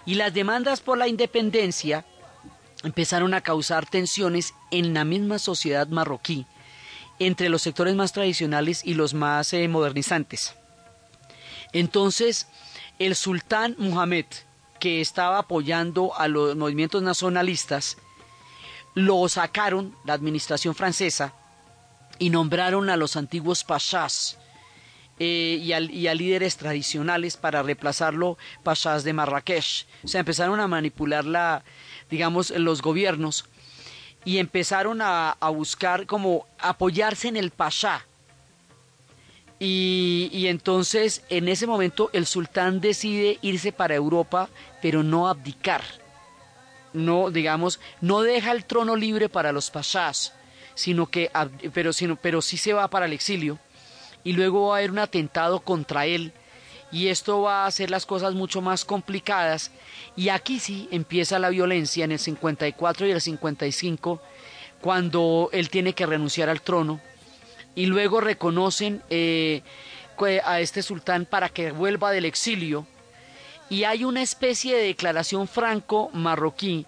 [0.08, 2.04] Y las demandas por la independencia
[2.84, 6.48] empezaron a causar tensiones en la misma sociedad marroquí
[7.20, 10.56] entre los sectores más tradicionales y los más eh, modernizantes.
[11.74, 12.48] Entonces,
[12.98, 14.26] el sultán Muhammad,
[14.80, 17.98] que estaba apoyando a los movimientos nacionalistas,
[18.96, 21.34] lo sacaron, la administración francesa,
[22.18, 24.38] y nombraron a los antiguos pashas
[25.20, 25.74] eh, y,
[26.08, 29.86] a, líderes tradicionales para reemplazarlo pashas de Marrakech.
[30.04, 31.64] O sea, empezaron a manipular la,
[32.10, 33.46] digamos, los gobiernos
[34.26, 38.06] y empezaron a, a buscar como apoyarse en el pasha.
[39.60, 44.50] Y, y, entonces en ese momento el sultán decide irse para Europa,
[44.82, 45.84] pero no abdicar.
[46.94, 50.34] No, digamos, no deja el trono libre para los pashas,
[50.76, 51.30] sino que,
[51.74, 53.60] pero, sino, pero sí se va para el exilio.
[54.24, 56.34] Y luego va a haber un atentado contra él
[56.92, 59.72] y esto va a hacer las cosas mucho más complicadas.
[60.16, 64.22] Y aquí sí empieza la violencia en el 54 y el 55
[64.82, 67.00] cuando él tiene que renunciar al trono
[67.76, 69.62] y luego reconocen eh,
[70.44, 72.86] a este sultán para que vuelva del exilio
[73.70, 76.86] y hay una especie de declaración franco-marroquí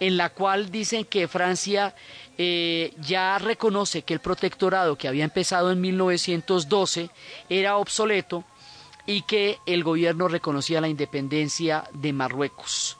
[0.00, 1.94] en la cual dicen que Francia
[2.36, 7.10] eh, ya reconoce que el protectorado que había empezado en 1912
[7.48, 8.44] era obsoleto
[9.08, 12.98] y que el gobierno reconocía la independencia de Marruecos.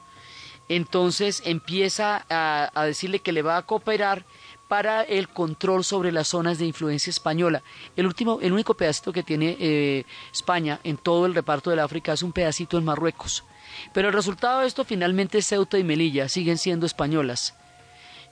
[0.67, 4.25] Entonces empieza a, decirle que le va a cooperar
[4.69, 7.63] para el control sobre las zonas de influencia española.
[7.95, 12.15] El último, el único pedacito que tiene eh, España en todo el reparto del África
[12.15, 13.45] es un pedacito en Marruecos.
[13.93, 17.55] Pero el resultado de esto finalmente Ceuta y Melilla siguen siendo españolas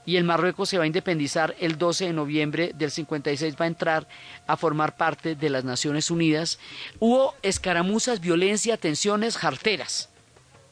[0.07, 3.67] y el Marruecos se va a independizar el 12 de noviembre del 56, va a
[3.67, 4.07] entrar
[4.47, 6.59] a formar parte de las Naciones Unidas.
[6.99, 10.07] Hubo escaramuzas, violencia, tensiones, jarteras,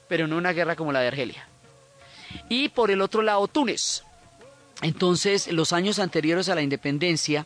[0.08, 1.50] pero no una guerra como la de Argelia.
[2.48, 4.04] Y por el otro lado, Túnez.
[4.82, 7.45] Entonces, los años anteriores a la independencia,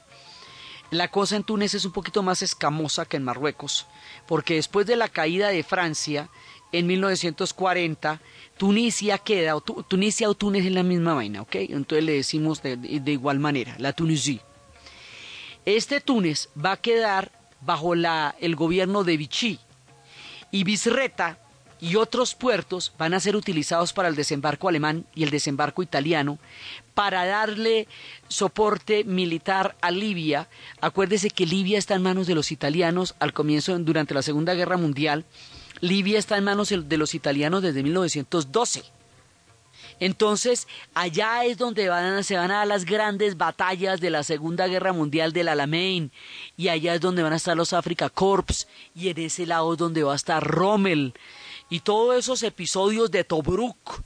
[0.92, 3.88] la cosa en Túnez es un poquito más escamosa que en Marruecos,
[4.28, 6.30] porque después de la caída de Francia
[6.72, 8.22] en 1940,
[8.60, 11.56] Tunisia queda, o Tunisia o Túnez es la misma vaina, ¿ok?
[11.56, 14.42] Entonces le decimos de, igual manera, la Tunisie.
[15.64, 19.60] Este Túnez va a quedar bajo la, el gobierno de Vichy
[20.52, 21.40] y Bisreta
[21.80, 26.38] y otros puertos van a ser utilizados para el desembarco alemán y el desembarco italiano
[26.94, 27.88] para darle
[28.28, 30.50] soporte militar a Libia.
[30.82, 34.76] Acuérdese que Libia está en manos de los italianos al comienzo durante la Segunda Guerra
[34.76, 35.24] Mundial
[35.82, 38.84] Libia está en manos de los italianos desde 1912.
[40.00, 41.84] Entonces, allá es donde
[42.24, 46.12] se van a dar las grandes batallas de la Segunda Guerra Mundial del Alamein,
[46.56, 49.78] y allá es donde van a estar los Africa Corps, y en ese lado es
[49.78, 51.14] donde va a estar Rommel,
[51.70, 54.02] y todos esos episodios de Tobruk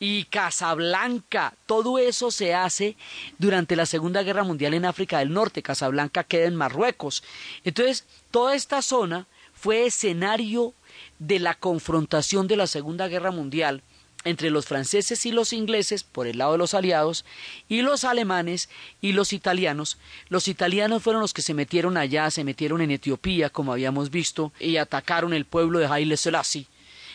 [0.00, 2.96] y Casablanca, todo eso se hace
[3.38, 5.62] durante la Segunda Guerra Mundial en África del Norte.
[5.62, 7.22] Casablanca queda en Marruecos.
[7.62, 10.74] Entonces, toda esta zona fue escenario
[11.18, 13.82] de la confrontación de la Segunda Guerra Mundial
[14.24, 17.24] entre los franceses y los ingleses por el lado de los aliados
[17.68, 18.68] y los alemanes
[19.00, 19.98] y los italianos.
[20.28, 24.52] Los italianos fueron los que se metieron allá, se metieron en Etiopía, como habíamos visto,
[24.58, 26.66] y atacaron el pueblo de Haile Selassie.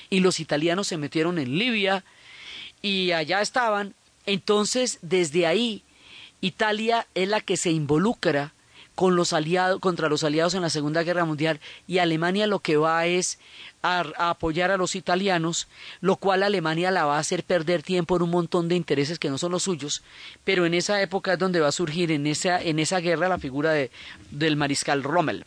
[0.09, 2.03] Y los italianos se metieron en Libia
[2.81, 3.95] y allá estaban.
[4.25, 5.83] Entonces, desde ahí,
[6.41, 8.53] Italia es la que se involucra
[8.99, 9.33] con los
[9.79, 13.39] contra los aliados en la Segunda Guerra Mundial y Alemania lo que va es
[13.81, 15.69] a, apoyar a los italianos,
[16.01, 19.29] lo cual Alemania la va a hacer perder tiempo en un montón de intereses que
[19.29, 20.03] no son los suyos,
[20.43, 23.39] pero en esa época es donde va a surgir en esa, en esa guerra la
[23.39, 23.89] figura de,
[24.31, 25.45] del mariscal Rommel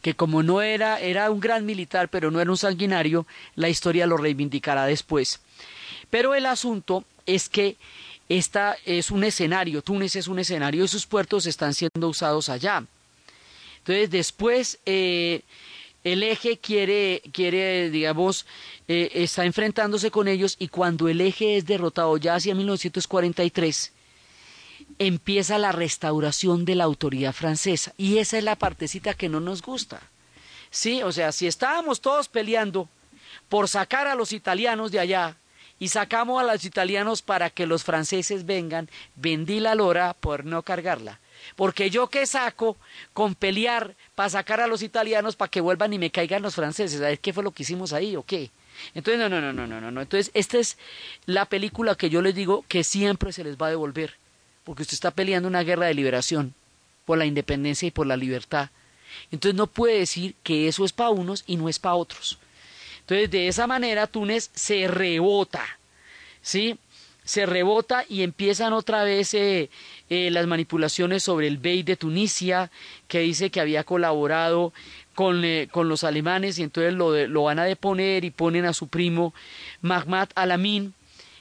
[0.00, 4.08] que como no era, era un gran militar, pero no era un sanguinario, la historia
[4.08, 5.38] lo reivindicará después.
[6.10, 7.76] Pero el asunto es que
[8.28, 12.84] esta es un escenario, Túnez es un escenario y sus puertos están siendo usados allá.
[13.78, 15.42] Entonces, después eh,
[16.04, 18.46] el eje quiere, quiere digamos,
[18.88, 23.92] eh, está enfrentándose con ellos y cuando el eje es derrotado ya hacia 1943,
[24.98, 27.92] empieza la restauración de la autoridad francesa.
[27.96, 30.00] Y esa es la partecita que no nos gusta.
[30.70, 32.88] Sí, o sea, si estábamos todos peleando
[33.48, 35.36] por sacar a los italianos de allá
[35.82, 40.62] y sacamos a los italianos para que los franceses vengan, vendí la lora por no
[40.62, 41.18] cargarla.
[41.56, 42.76] Porque yo qué saco
[43.12, 47.00] con pelear para sacar a los italianos para que vuelvan y me caigan los franceses.
[47.00, 48.52] ¿Sabes qué fue lo que hicimos ahí o qué?
[48.94, 50.00] Entonces, no, no, no, no, no, no.
[50.00, 50.78] Entonces, esta es
[51.26, 54.14] la película que yo les digo que siempre se les va a devolver.
[54.62, 56.54] Porque usted está peleando una guerra de liberación
[57.04, 58.70] por la independencia y por la libertad.
[59.32, 62.38] Entonces no puede decir que eso es para unos y no es para otros.
[63.12, 65.62] Entonces, de esa manera Túnez se rebota,
[66.40, 66.78] ¿sí?
[67.24, 69.68] Se rebota y empiezan otra vez eh,
[70.08, 72.70] eh, las manipulaciones sobre el Bey de Tunisia,
[73.08, 74.72] que dice que había colaborado
[75.14, 78.72] con, eh, con los alemanes y entonces lo, lo, van a deponer y ponen a
[78.72, 79.34] su primo
[79.82, 80.94] Mahmoud Alamin,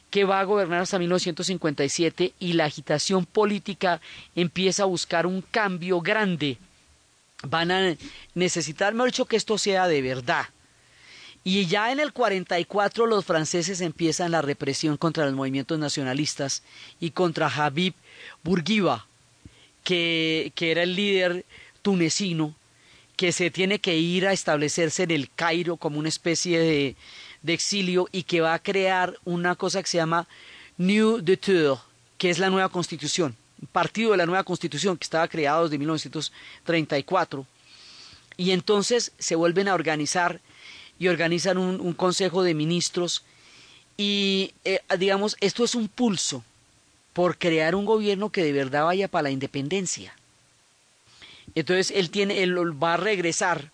[0.10, 4.02] que va a gobernar hasta 1957 y la agitación política
[4.36, 6.58] empieza a buscar un cambio grande.
[7.48, 7.96] Van a
[8.36, 10.48] necesitar, mejor dicho, que esto sea de verdad.
[11.44, 16.62] Y ya en el 44 los franceses empiezan la represión contra los movimientos nacionalistas
[17.00, 17.96] y contra Habib
[18.44, 19.08] Bourguiba,
[19.84, 21.46] que, que era el líder
[21.82, 22.54] tunecino,
[23.16, 26.96] que se tiene que ir a establecerse en el Cairo como una especie de,
[27.42, 30.28] de exilio y que va a crear una cosa que se llama
[30.78, 31.80] New Tour,
[32.18, 33.36] que es la nueva constitución,
[33.72, 37.46] partido de la nueva constitución que estaba creado desde 1934.
[38.38, 40.40] Y entonces se vuelven a organizar
[41.00, 43.24] y organizan un, consejo de ministros
[43.98, 46.44] y eh, digamos, esto es un pulso
[47.14, 50.16] por crear un gobierno que de verdad vaya para la independencia.
[51.56, 53.72] Entonces él tiene, él va a regresar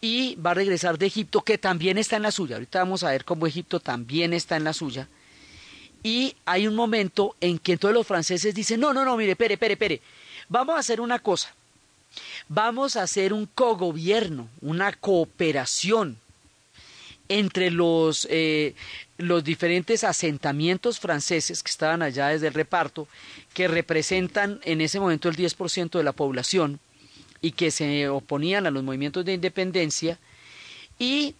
[0.00, 2.56] y va a regresar de Egipto, que también está en la suya.
[2.56, 5.08] Ahorita vamos a ver cómo Egipto también está en la suya.
[6.02, 9.58] Y hay un momento en que todos los franceses dicen, no, no, no, mire, pere,
[9.58, 10.00] pere, pere,
[10.48, 11.54] vamos a hacer una cosa.
[12.48, 16.18] Vamos a hacer un cogobierno, una cooperación
[17.28, 18.74] entre los, eh,
[19.16, 23.06] los diferentes asentamientos franceses que estaban allá desde el reparto,
[23.54, 26.80] que representan en ese momento el 10% de la población
[27.40, 30.18] y que se oponían a los movimientos de independencia,
[30.98, 31.36] y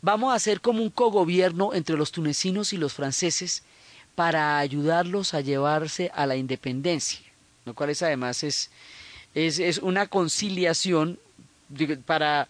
[0.00, 3.62] vamos a hacer como un cogobierno entre los tunecinos y los franceses
[4.14, 7.20] para ayudarlos a llevarse a la independencia,
[7.66, 8.70] lo cual es además es
[9.36, 11.18] es, una conciliación
[12.06, 12.48] para,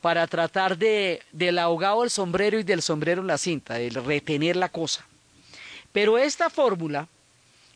[0.00, 4.68] para tratar de, del ahogado el sombrero y del sombrero la cinta, de retener la
[4.68, 5.06] cosa.
[5.92, 7.08] Pero esta fórmula,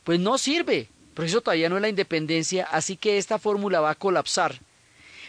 [0.05, 3.91] pues no sirve, por eso todavía no es la independencia, así que esta fórmula va
[3.91, 4.61] a colapsar.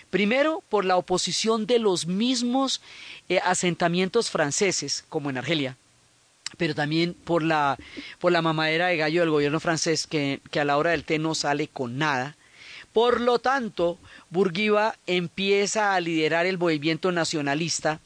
[0.09, 2.81] Primero, por la oposición de los mismos
[3.29, 5.77] eh, asentamientos franceses, como en Argelia,
[6.57, 7.77] pero también por la,
[8.19, 11.17] por la mamadera de gallo del gobierno francés, que, que a la hora del té
[11.17, 12.35] no sale con nada,
[12.93, 13.97] por lo tanto,
[14.29, 17.99] Burguiba empieza a liderar el movimiento nacionalista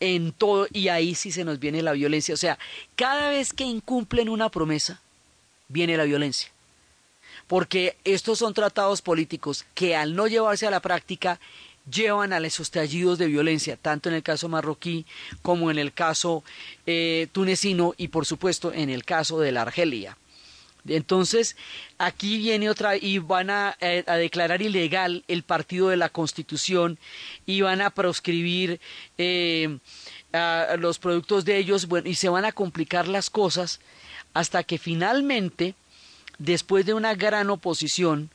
[0.00, 2.34] en todo y ahí sí se nos viene la violencia.
[2.34, 2.58] O sea,
[2.96, 5.00] cada vez que incumplen una promesa,
[5.68, 6.50] viene la violencia.
[7.46, 11.40] Porque estos son tratados políticos que al no llevarse a la práctica
[11.90, 15.04] llevan a los estallidos de violencia, tanto en el caso marroquí
[15.42, 16.42] como en el caso
[16.86, 20.16] eh, tunecino y por supuesto en el caso de la Argelia.
[20.86, 21.56] Entonces,
[21.98, 26.98] aquí viene otra, y van eh, a, declarar ilegal el partido de la Constitución
[27.46, 28.80] y van a proscribir
[29.16, 29.78] eh,
[30.78, 33.80] los productos de ellos, bueno, y se van a complicar las cosas
[34.34, 35.74] hasta que finalmente,
[36.38, 38.30] después de una gran oposición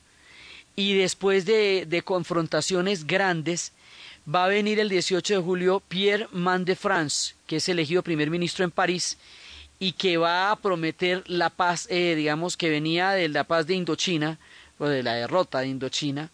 [0.75, 3.73] y después de, de confrontaciones grandes,
[4.33, 8.63] va a venir el 18 de julio Pierre de France, que es elegido primer ministro
[8.63, 9.17] en París,
[9.79, 13.75] y que va a prometer la paz, eh, digamos, que venía de la paz de
[13.75, 14.37] Indochina,
[14.77, 16.29] o de la derrota de Indochina,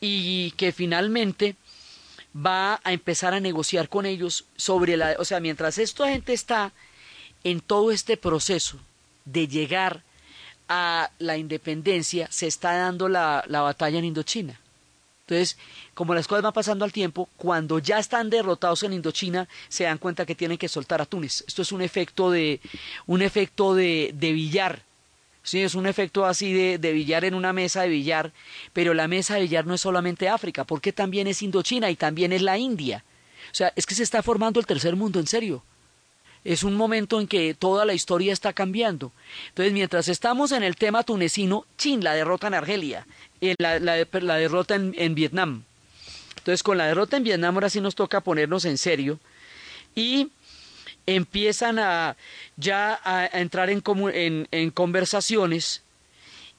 [0.00, 1.56] y que finalmente
[2.34, 6.72] va a empezar a negociar con ellos sobre la, o sea, mientras esta gente está
[7.44, 8.78] en todo este proceso
[9.24, 10.02] de llegar
[10.68, 14.58] a la independencia, se está dando la, la batalla en Indochina.
[15.32, 15.56] Entonces,
[15.94, 19.98] como las cosas van pasando al tiempo, cuando ya están derrotados en Indochina, se dan
[19.98, 21.42] cuenta que tienen que soltar a Túnez.
[21.46, 22.60] Esto es un efecto de,
[23.06, 24.82] un efecto de, de billar.
[25.42, 28.32] Sí, es un efecto así de, de, billar en una mesa de billar,
[28.72, 32.32] pero la mesa de billar no es solamente África, porque también es Indochina y también
[32.32, 33.02] es la India.
[33.50, 35.64] O sea, es que se está formando el tercer mundo, en serio.
[36.44, 39.12] Es un momento en que toda la historia está cambiando.
[39.48, 43.06] Entonces, mientras estamos en el tema tunecino, Chin la derrota en Argelia,
[43.58, 45.62] la, la, derrota en, Vietnam.
[46.38, 49.20] Entonces, con la derrota en Vietnam ahora sí nos toca ponernos en serio
[49.94, 50.30] y
[51.06, 52.16] empiezan a
[52.56, 53.82] ya a, entrar en,
[54.12, 55.82] en, en conversaciones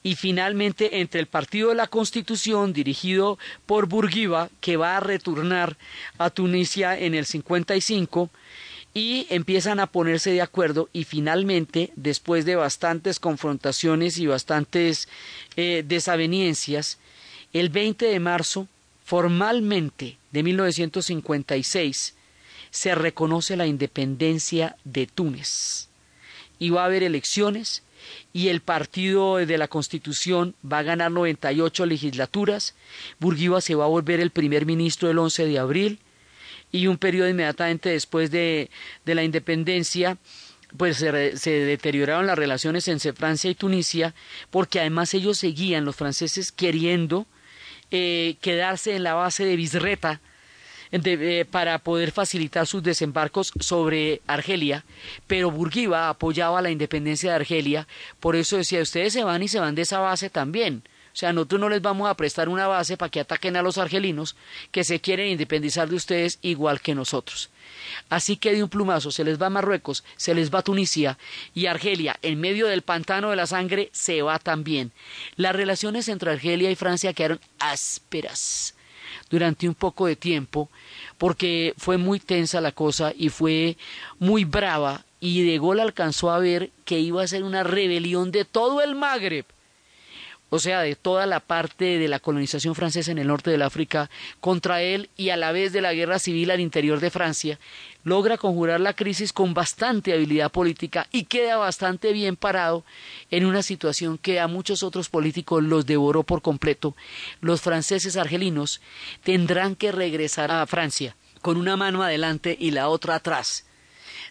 [0.04, 5.78] y finalmente entre el Partido de la Constitución dirigido por Bourguiba, que va a retornar
[6.18, 8.30] a Tunisia en el 55,
[8.94, 15.08] y empiezan a ponerse de acuerdo y finalmente, después de bastantes confrontaciones y bastantes
[15.56, 16.98] eh, desaveniencias,
[17.52, 18.68] el 20 de marzo,
[19.04, 22.14] formalmente de 1956,
[22.70, 25.88] se reconoce la independencia de Túnez.
[26.60, 27.82] Y va a haber elecciones
[28.32, 32.74] y el partido de la Constitución va a ganar 98 legislaturas.
[33.18, 35.98] Burguiba se va a volver el primer ministro el 11 de abril
[36.74, 38.68] y un periodo inmediatamente después de,
[39.04, 40.18] de la independencia
[40.76, 44.12] pues se, se, deterioraron las relaciones entre Francia y Tunisia
[44.50, 47.26] porque además ellos seguían los franceses queriendo
[47.92, 50.20] eh, quedarse en la base de Bisreta
[50.90, 54.84] eh, para poder facilitar sus desembarcos sobre Argelia,
[55.28, 57.86] pero Burguiba apoyaba la independencia de Argelia,
[58.18, 60.82] por eso decía, ustedes se van y se van de esa base también.
[61.14, 63.78] O sea, nosotros no les vamos a prestar una base para que ataquen a los
[63.78, 64.34] argelinos
[64.72, 67.50] que se quieren independizar de ustedes igual que nosotros.
[68.08, 71.16] Así que de un plumazo se les va a Marruecos, se les va a Tunisia
[71.54, 74.90] y Argelia, en medio del pantano de la sangre, se va también.
[75.36, 78.74] Las relaciones entre Argelia y Francia quedaron ásperas
[79.30, 80.68] durante un poco de tiempo
[81.16, 83.76] porque fue muy tensa la cosa y fue
[84.18, 88.44] muy brava y de Gaulle alcanzó a ver que iba a ser una rebelión de
[88.44, 89.46] todo el Magreb
[90.54, 94.08] o sea, de toda la parte de la colonización francesa en el norte del África
[94.40, 97.58] contra él y a la vez de la guerra civil al interior de Francia,
[98.04, 102.84] logra conjurar la crisis con bastante habilidad política y queda bastante bien parado
[103.32, 106.94] en una situación que a muchos otros políticos los devoró por completo.
[107.40, 108.80] Los franceses argelinos
[109.24, 113.64] tendrán que regresar a Francia con una mano adelante y la otra atrás,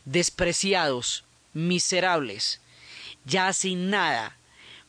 [0.06, 2.62] despreciados, miserables,
[3.26, 4.38] ya sin nada,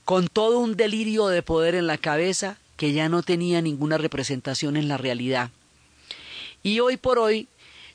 [0.05, 4.77] con todo un delirio de poder en la cabeza que ya no tenía ninguna representación
[4.77, 5.51] en la realidad.
[6.63, 7.49] Y hoy por hoy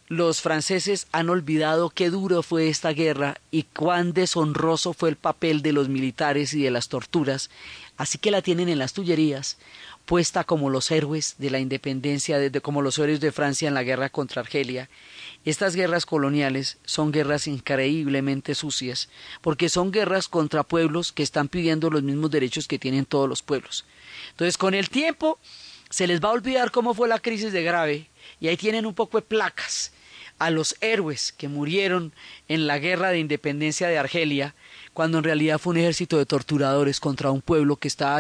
[0.08, 5.62] los franceses han olvidado qué duro fue esta guerra y cuán deshonroso fue el papel
[5.62, 7.52] de los militares y de las torturas,
[7.96, 9.58] así que la tienen en las tullerías,
[10.06, 14.10] puesta como los héroes de la independencia, como los héroes de Francia en la guerra
[14.10, 14.90] contra Argelia,
[15.46, 19.10] estas guerras coloniales son guerras increíblemente sucias,
[19.42, 23.42] porque son guerras contra pueblos que están pidiendo los mismos derechos que tienen todos los
[23.42, 23.86] pueblos.
[24.32, 25.40] Entonces, con el tiempo,
[25.90, 28.10] se les va a olvidar cómo fue la crisis de Grave,
[28.40, 29.92] y ahí tienen un poco de placas
[30.40, 32.14] a los héroes que murieron
[32.48, 34.56] en la guerra de independencia de Argelia,
[34.94, 38.20] cuando en realidad fue un ejército de torturadores contra un pueblo que estaba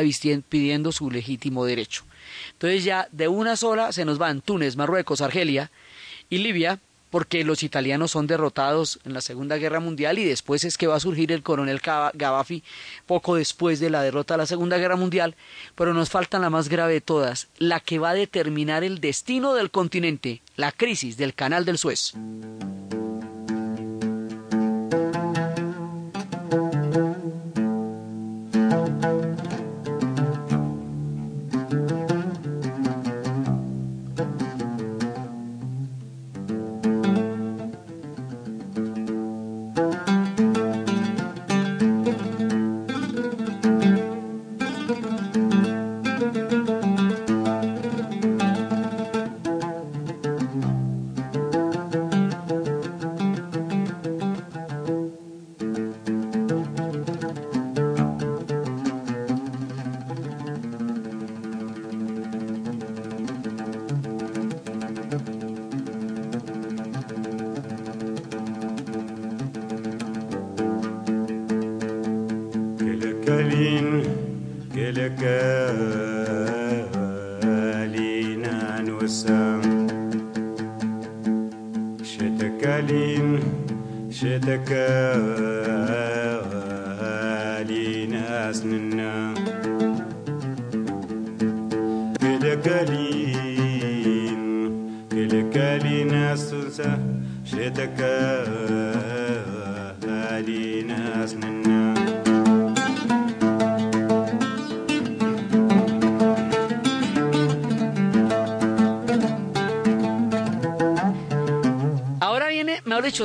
[0.50, 2.04] pidiendo su legítimo derecho.
[2.52, 5.72] Entonces ya de una sola se nos van Túnez, Marruecos, Argelia
[6.30, 6.80] y Libia,
[7.10, 10.96] porque los italianos son derrotados en la Segunda Guerra Mundial y después es que va
[10.96, 12.64] a surgir el coronel Gaddafi
[13.06, 15.36] poco después de la derrota de la Segunda Guerra Mundial,
[15.76, 19.54] pero nos falta la más grave de todas, la que va a determinar el destino
[19.54, 22.14] del continente, la crisis del Canal del Suez.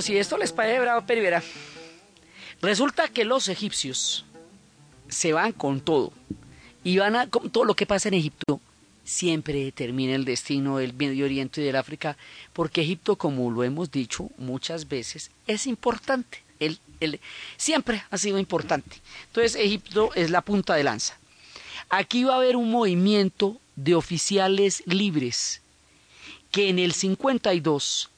[0.03, 1.41] Si esto les parece bravo, pero
[2.61, 4.25] resulta que los egipcios
[5.09, 6.13] se van con todo
[6.83, 8.61] y van a con todo lo que pasa en Egipto
[9.05, 12.17] siempre determina el destino del Medio Oriente y del África,
[12.53, 16.43] porque Egipto, como lo hemos dicho muchas veces, es importante.
[17.57, 18.97] Siempre ha sido importante.
[19.27, 21.19] Entonces, Egipto es la punta de lanza.
[21.91, 25.61] Aquí va a haber un movimiento de oficiales libres
[26.51, 28.11] que en el 52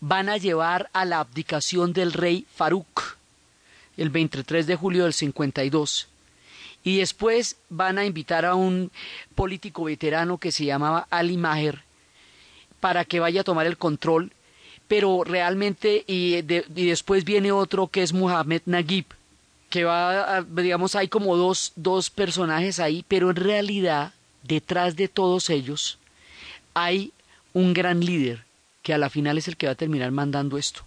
[0.00, 3.16] van a llevar a la abdicación del rey Farouk
[3.96, 6.08] el 23 de julio del 52.
[6.84, 8.90] Y después van a invitar a un
[9.34, 11.82] político veterano que se llamaba Ali Maher
[12.80, 14.32] para que vaya a tomar el control,
[14.86, 19.06] pero realmente, y, y después viene otro que es Muhammad Naguib,
[19.68, 24.12] que va, digamos, hay como dos, dos personajes ahí, pero en realidad,
[24.44, 25.98] detrás de todos ellos,
[26.72, 27.12] hay
[27.52, 28.44] un gran líder,
[28.88, 30.80] que a la final es el que va a terminar mandando esto.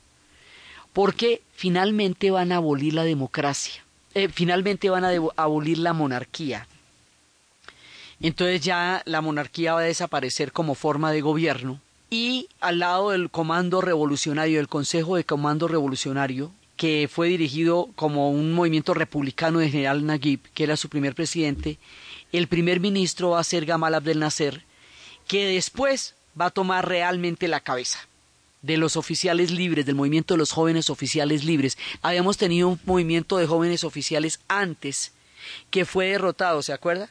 [0.92, 3.84] Porque finalmente van a abolir la democracia,
[4.16, 6.66] eh, finalmente van a abolir la monarquía.
[8.20, 11.80] Entonces ya la monarquía va a desaparecer como forma de gobierno
[12.10, 18.32] y al lado del comando revolucionario, del Consejo de Comando Revolucionario, que fue dirigido como
[18.32, 21.78] un movimiento republicano de General Naguib, que era su primer presidente,
[22.32, 24.64] el primer ministro va a ser Gamal Abdel Nasser,
[25.28, 28.08] que después va a tomar realmente la cabeza
[28.62, 31.78] de los oficiales libres, del movimiento de los jóvenes oficiales libres.
[32.02, 35.14] Habíamos tenido un movimiento de jóvenes oficiales antes
[35.70, 37.10] que fue derrotado, ¿se acuerda?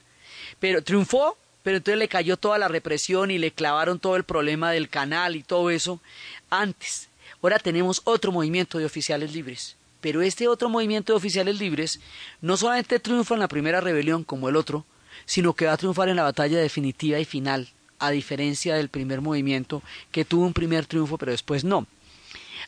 [0.61, 4.71] Pero triunfó, pero entonces le cayó toda la represión y le clavaron todo el problema
[4.71, 6.01] del canal y todo eso
[6.49, 7.09] antes.
[7.43, 9.77] Ahora tenemos otro movimiento de oficiales libres.
[10.01, 12.01] Pero este otro movimiento de oficiales libres
[12.41, 14.87] no solamente triunfa en la primera rebelión como el otro,
[15.27, 17.69] sino que va a triunfar en la batalla definitiva y final,
[18.01, 21.87] a diferencia del primer movimiento que tuvo un primer triunfo pero después no.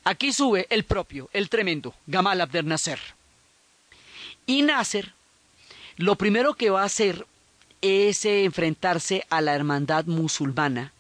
[0.05, 2.99] Aquí sube el propio, el tremendo, Gamal Abdel Nasser.
[4.47, 5.13] Y Nasser
[5.97, 7.27] lo primero que va a hacer
[7.83, 10.93] es enfrentarse a la hermandad musulmana,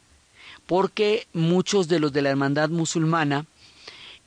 [0.66, 3.47] porque muchos de los de la hermandad musulmana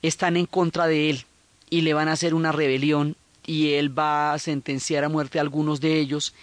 [0.02, 1.24] están en contra de él
[1.70, 5.42] y le van a hacer una rebelión y él va a sentenciar a muerte a
[5.42, 6.34] algunos de ellos.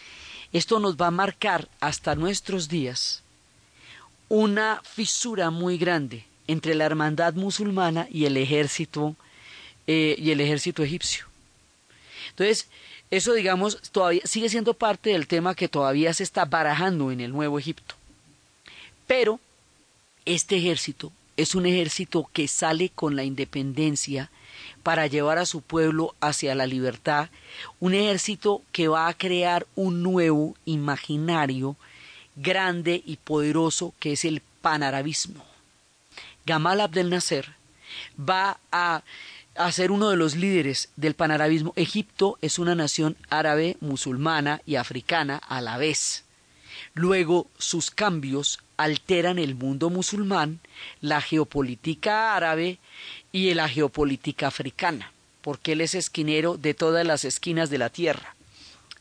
[0.53, 3.22] Esto nos va a marcar hasta nuestros días
[4.29, 9.15] una fisura muy grande entre la hermandad musulmana y el ejército
[9.87, 11.25] eh, y el ejército egipcio.
[12.29, 12.67] Entonces,
[13.11, 17.31] eso digamos todavía sigue siendo parte del tema que todavía se está barajando en el
[17.31, 17.95] Nuevo Egipto.
[19.07, 19.39] Pero
[20.25, 24.31] este ejército es un ejército que sale con la independencia
[24.83, 27.29] para llevar a su pueblo hacia la libertad,
[27.79, 31.75] un ejército que va a crear un nuevo imaginario
[32.35, 35.45] grande y poderoso que es el panarabismo.
[36.45, 37.53] Gamal Abdel Nasser
[38.17, 39.03] va a,
[39.55, 41.73] a ser uno de los líderes del panarabismo.
[41.75, 46.23] Egipto es una nación árabe, musulmana y africana a la vez.
[46.95, 50.59] Luego sus cambios alteran el mundo musulmán,
[51.01, 52.79] la geopolítica árabe
[53.31, 55.11] y la geopolítica africana,
[55.41, 58.35] porque él es esquinero de todas las esquinas de la tierra.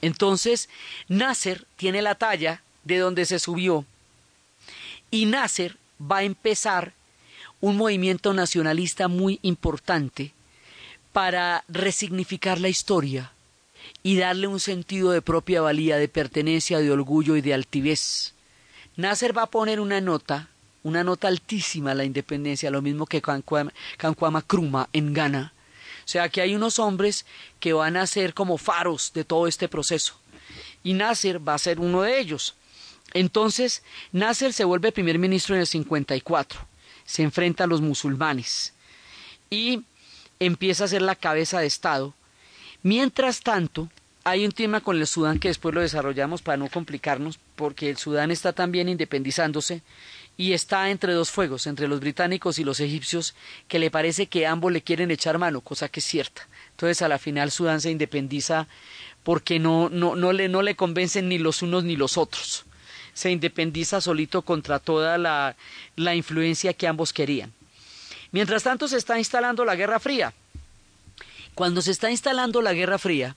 [0.01, 0.69] Entonces,
[1.09, 3.87] Nasser tiene la talla de donde se subió
[5.13, 6.95] y Nasser va a empezar
[7.61, 10.33] un movimiento nacionalista muy importante
[11.13, 13.31] para resignificar la historia
[14.03, 18.33] y darle un sentido de propia valía, de pertenencia, de orgullo y de altivez.
[18.97, 20.49] Nasser va a poner una nota,
[20.83, 25.53] una nota altísima a la independencia, lo mismo que Kankwama Kruma en Ghana.
[26.05, 27.27] O sea que hay unos hombres
[27.61, 30.15] que van a ser como faros de todo este proceso.
[30.83, 32.57] Y Nasser va a ser uno de ellos.
[33.15, 33.83] Entonces,
[34.13, 36.61] Nasser se vuelve primer ministro en el 54.
[37.05, 38.73] Se enfrenta a los musulmanes
[39.51, 39.83] y
[40.39, 42.15] empieza a ser la cabeza de Estado.
[42.83, 43.89] Mientras tanto,
[44.25, 47.97] hay un tema con el Sudán que después lo desarrollamos para no complicarnos, porque el
[47.97, 49.83] Sudán está también independizándose
[50.37, 53.35] y está entre dos fuegos, entre los británicos y los egipcios,
[53.69, 56.49] que le parece que ambos le quieren echar mano, cosa que es cierta.
[56.71, 58.67] Entonces, a la final, Sudán se independiza
[59.23, 62.65] porque no, no, no, le, no le convencen ni los unos ni los otros.
[63.15, 65.57] Se independiza solito contra toda la,
[65.97, 67.53] la influencia que ambos querían.
[68.31, 70.33] Mientras tanto, se está instalando la Guerra Fría.
[71.55, 73.37] Cuando se está instalando la Guerra Fría,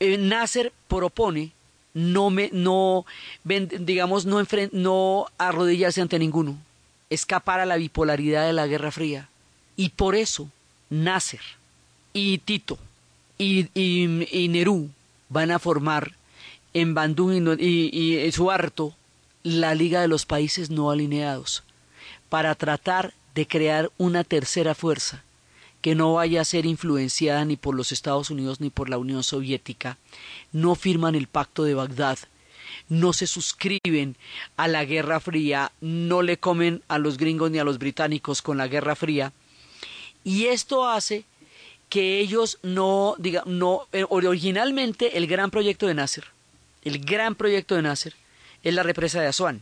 [0.00, 1.52] eh, Nasser propone
[1.94, 3.06] no me no
[3.42, 4.42] digamos no
[4.72, 6.58] no arrodillarse ante ninguno,
[7.08, 9.30] escapar a la bipolaridad de la Guerra Fría
[9.76, 10.50] y por eso
[10.90, 11.40] Nasser
[12.12, 12.78] y Tito
[13.38, 14.90] y, y, Nerú
[15.30, 16.12] van a formar
[16.76, 18.94] en Bandung y, y, Suarto
[19.42, 21.64] la Liga de los Países No Alineados
[22.28, 25.24] para tratar de crear una tercera fuerza
[25.80, 29.22] que no vaya a ser influenciada ni por los Estados Unidos ni por la Unión
[29.22, 29.96] Soviética,
[30.52, 32.18] no firman el pacto de Bagdad,
[32.90, 34.16] no se suscriben
[34.58, 38.58] a la Guerra Fría, no le comen a los gringos ni a los británicos con
[38.58, 39.32] la Guerra Fría,
[40.24, 41.24] y esto hace
[41.88, 46.35] que ellos no digan, no, eh, originalmente el gran proyecto de Nasser,
[46.86, 48.14] el gran proyecto de Nasser
[48.62, 49.60] es la represa de Asuán,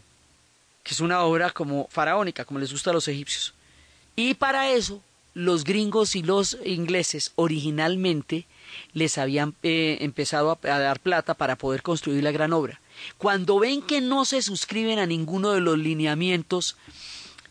[0.83, 3.55] que es una obra como faraónica, como les gusta a los egipcios
[4.15, 5.03] Y para eso,
[5.33, 8.45] los gringos y los ingleses originalmente
[8.93, 12.81] les habían eh, empezado a, a dar plata para poder construir la gran obra.
[13.17, 16.77] Cuando ven que no se suscriben a ninguno de los lineamientos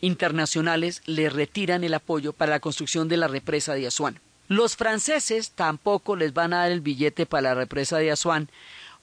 [0.01, 4.19] internacionales, le retiran el apoyo para la construcción de la represa de Asuán.
[4.49, 8.49] Los franceses tampoco les van a dar el billete para la represa de Asuán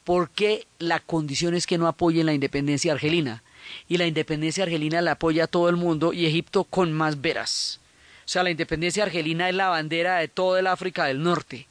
[0.05, 3.43] porque la condición es que no apoyen la independencia argelina.
[3.89, 7.81] Y la independencia argelina la apoya todo el mundo y Egipto con más veras.
[8.25, 11.67] O sea, la independencia argelina es la bandera de toda el África del Norte.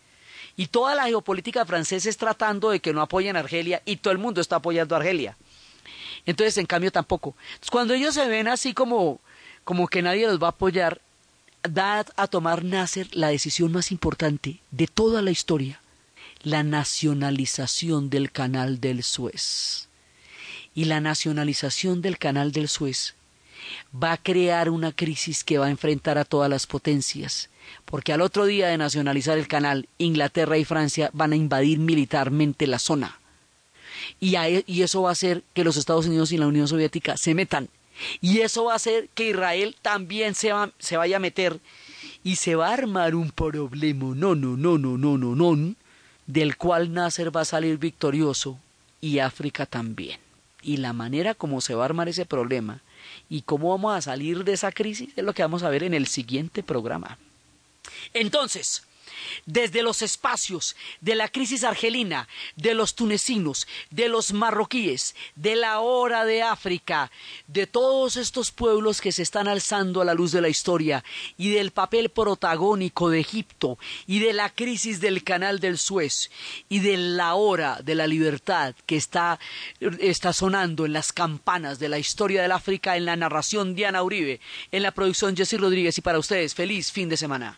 [0.56, 4.12] Y toda la geopolítica francesa es tratando de que no apoyen a Argelia y todo
[4.12, 5.38] el mundo está apoyando a Argelia.
[6.26, 7.34] Entonces, en cambio, tampoco.
[7.72, 9.22] Cuando ellos se ven así como,
[9.64, 11.00] como que nadie los va a apoyar,
[11.64, 15.82] da a tomar Nasser la decisión más importante de toda la historia,
[16.44, 19.88] la nacionalización del canal del Suez.
[20.74, 23.16] Y la nacionalización del canal del Suez
[23.94, 27.50] va a crear una crisis que va a enfrentar a todas las potencias,
[27.86, 32.68] porque al otro día de nacionalizar el canal, Inglaterra y Francia van a invadir militarmente
[32.68, 33.20] la zona.
[34.20, 34.36] Y,
[34.66, 37.70] y eso va a hacer que los Estados Unidos y la Unión Soviética se metan.
[38.22, 41.60] Y eso va a hacer que Israel también se, va, se vaya a meter
[42.24, 45.76] y se va a armar un problema, no, no, no, no, no, no, no,
[46.30, 48.60] del cual Nasser va a salir victorioso
[49.02, 50.20] y África también.
[50.62, 52.82] Y la manera como se va a armar ese problema
[53.30, 55.96] y cómo vamos a salir de esa crisis es lo que vamos a ver en
[55.96, 57.18] el siguiente programa.
[58.14, 58.84] Entonces,
[59.46, 65.80] desde los espacios de la crisis argelina, de los tunecinos, de los marroquíes, de la
[65.80, 67.12] hora de África,
[67.48, 71.04] de todos estos pueblos que se están alzando a la luz de la historia
[71.38, 76.30] y del papel protagónico de Egipto y de la crisis del canal del Suez
[76.70, 79.40] y de la hora de la libertad que está,
[80.00, 84.40] está sonando en las campanas de la historia del África en la narración Diana Uribe,
[84.72, 87.56] en la producción Jesse Rodríguez y para ustedes feliz fin de semana.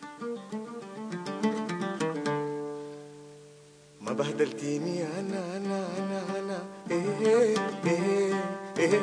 [4.12, 6.58] ما بهدلتيني أنا أنا أنا أنا.
[6.90, 7.56] إيه
[7.86, 8.36] إيه
[8.78, 9.02] إيه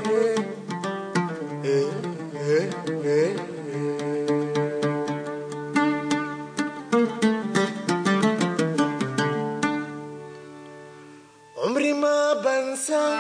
[11.58, 13.18] عمري ما بنسى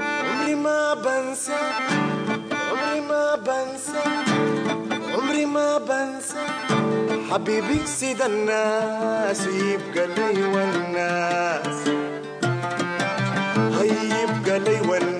[0.00, 1.95] عمري ما بنسى
[7.30, 11.88] حبيبي سيد الناس يبقى لي والناس.
[13.80, 15.15] هيبقى لي والناس.